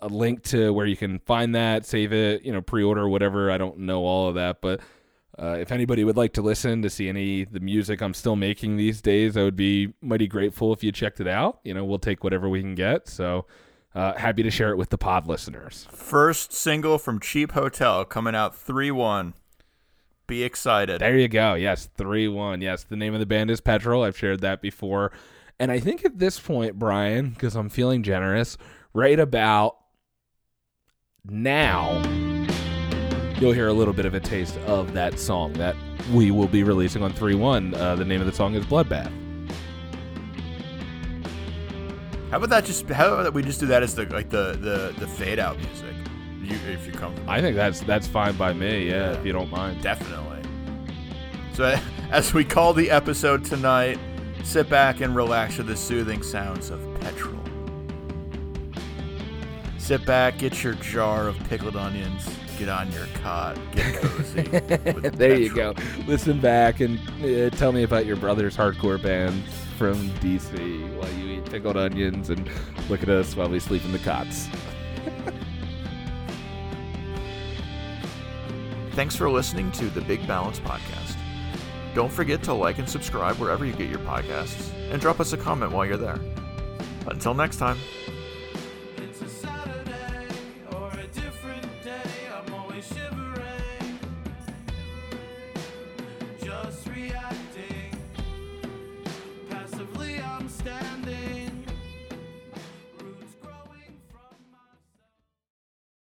a 0.00 0.06
link 0.08 0.44
to 0.44 0.72
where 0.72 0.86
you 0.86 0.96
can 0.96 1.18
find 1.20 1.56
that, 1.56 1.86
save 1.86 2.12
it, 2.12 2.44
you 2.44 2.52
know, 2.52 2.60
pre-order 2.60 3.08
whatever. 3.08 3.50
I 3.50 3.58
don't 3.58 3.78
know 3.78 4.04
all 4.04 4.28
of 4.28 4.36
that, 4.36 4.60
but 4.60 4.80
Uh, 5.36 5.56
if 5.58 5.72
anybody 5.72 6.04
would 6.04 6.16
like 6.16 6.32
to 6.32 6.42
listen 6.42 6.82
to 6.82 6.90
see 6.90 7.08
any 7.08 7.44
the 7.44 7.60
music 7.60 8.00
I'm 8.00 8.14
still 8.14 8.36
making 8.36 8.76
these 8.76 9.00
days, 9.00 9.36
I 9.36 9.42
would 9.42 9.56
be 9.56 9.94
mighty 10.00 10.28
grateful 10.28 10.72
if 10.72 10.84
you 10.84 10.92
checked 10.92 11.20
it 11.20 11.26
out. 11.26 11.60
You 11.64 11.74
know, 11.74 11.84
we'll 11.84 11.98
take 11.98 12.22
whatever 12.22 12.48
we 12.48 12.60
can 12.60 12.74
get. 12.74 13.08
So 13.08 13.46
uh, 13.94 14.14
happy 14.14 14.42
to 14.42 14.50
share 14.50 14.70
it 14.70 14.76
with 14.76 14.90
the 14.90 14.98
pod 14.98 15.26
listeners. 15.26 15.88
First 15.90 16.52
single 16.52 16.98
from 16.98 17.20
Cheap 17.20 17.52
Hotel 17.52 18.04
coming 18.04 18.34
out 18.34 18.56
3 18.56 18.90
1. 18.90 19.34
Be 20.26 20.42
excited. 20.42 21.00
There 21.00 21.18
you 21.18 21.28
go. 21.28 21.54
Yes, 21.54 21.88
3 21.96 22.28
1. 22.28 22.60
Yes, 22.60 22.84
the 22.84 22.96
name 22.96 23.14
of 23.14 23.20
the 23.20 23.26
band 23.26 23.50
is 23.50 23.60
Petrol. 23.60 24.04
I've 24.04 24.16
shared 24.16 24.40
that 24.40 24.62
before. 24.62 25.12
And 25.58 25.70
I 25.70 25.80
think 25.80 26.04
at 26.04 26.18
this 26.18 26.38
point, 26.40 26.78
Brian, 26.78 27.30
because 27.30 27.54
I'm 27.56 27.68
feeling 27.68 28.02
generous, 28.02 28.56
right 28.92 29.18
about 29.18 29.76
now 31.24 32.33
you'll 33.40 33.52
hear 33.52 33.68
a 33.68 33.72
little 33.72 33.94
bit 33.94 34.06
of 34.06 34.14
a 34.14 34.20
taste 34.20 34.56
of 34.66 34.92
that 34.94 35.18
song 35.18 35.52
that 35.54 35.76
we 36.12 36.30
will 36.30 36.48
be 36.48 36.62
releasing 36.62 37.02
on 37.02 37.12
3 37.12 37.34
1. 37.34 37.74
Uh, 37.74 37.96
the 37.96 38.04
name 38.04 38.20
of 38.20 38.26
the 38.26 38.32
song 38.32 38.54
is 38.54 38.64
Bloodbath. 38.64 39.12
How 42.30 42.38
about 42.38 42.50
that? 42.50 42.64
Just 42.64 42.88
how 42.88 43.14
about 43.14 43.22
that? 43.22 43.32
we 43.32 43.44
just 43.44 43.60
do 43.60 43.66
that 43.66 43.84
as 43.84 43.94
the 43.94 44.06
like 44.06 44.28
the 44.28 44.58
the, 44.60 44.92
the 44.98 45.06
fade 45.06 45.38
out 45.38 45.56
music? 45.56 45.94
You, 46.42 46.56
if 46.68 46.84
you 46.84 46.92
come, 46.92 47.14
I 47.28 47.40
think 47.40 47.54
that's 47.54 47.80
that's 47.82 48.08
fine 48.08 48.36
by 48.36 48.52
me. 48.52 48.88
Yeah, 48.88 49.12
yeah, 49.12 49.12
if 49.12 49.24
you 49.24 49.32
don't 49.32 49.50
mind. 49.52 49.80
Definitely. 49.82 50.42
So 51.52 51.78
as 52.10 52.34
we 52.34 52.44
call 52.44 52.74
the 52.74 52.90
episode 52.90 53.44
tonight, 53.44 54.00
sit 54.42 54.68
back 54.68 55.00
and 55.00 55.14
relax 55.14 55.56
to 55.56 55.62
the 55.62 55.76
soothing 55.76 56.24
sounds 56.24 56.70
of 56.70 56.80
petrol. 57.00 57.40
Sit 59.78 60.04
back, 60.04 60.38
get 60.38 60.64
your 60.64 60.74
jar 60.74 61.28
of 61.28 61.38
pickled 61.48 61.76
onions, 61.76 62.26
get 62.64 62.72
on 62.72 62.90
your 62.92 63.06
cot, 63.14 63.58
get 63.72 63.94
cozy. 64.00 64.42
there 64.42 65.38
you 65.38 65.54
go. 65.54 65.74
Listen 66.06 66.40
back 66.40 66.80
and 66.80 66.98
uh, 67.22 67.50
tell 67.56 67.72
me 67.72 67.82
about 67.82 68.06
your 68.06 68.16
brother's 68.16 68.56
hardcore 68.56 69.02
band 69.02 69.44
from 69.76 70.08
DC 70.20 70.96
while 70.96 71.12
you 71.12 71.38
eat 71.38 71.44
pickled 71.50 71.76
onions 71.76 72.30
and 72.30 72.48
look 72.88 73.02
at 73.02 73.10
us 73.10 73.36
while 73.36 73.50
we 73.50 73.60
sleep 73.60 73.84
in 73.84 73.92
the 73.92 73.98
cots. 73.98 74.48
Thanks 78.92 79.14
for 79.14 79.28
listening 79.28 79.70
to 79.72 79.90
the 79.90 80.00
Big 80.00 80.26
Balance 80.26 80.58
Podcast. 80.60 81.18
Don't 81.94 82.12
forget 82.12 82.42
to 82.44 82.54
like 82.54 82.78
and 82.78 82.88
subscribe 82.88 83.36
wherever 83.36 83.66
you 83.66 83.74
get 83.74 83.90
your 83.90 83.98
podcasts, 84.00 84.72
and 84.90 85.02
drop 85.02 85.20
us 85.20 85.34
a 85.34 85.36
comment 85.36 85.72
while 85.72 85.84
you're 85.84 85.98
there. 85.98 86.18
Until 87.08 87.34
next 87.34 87.58
time. 87.58 87.76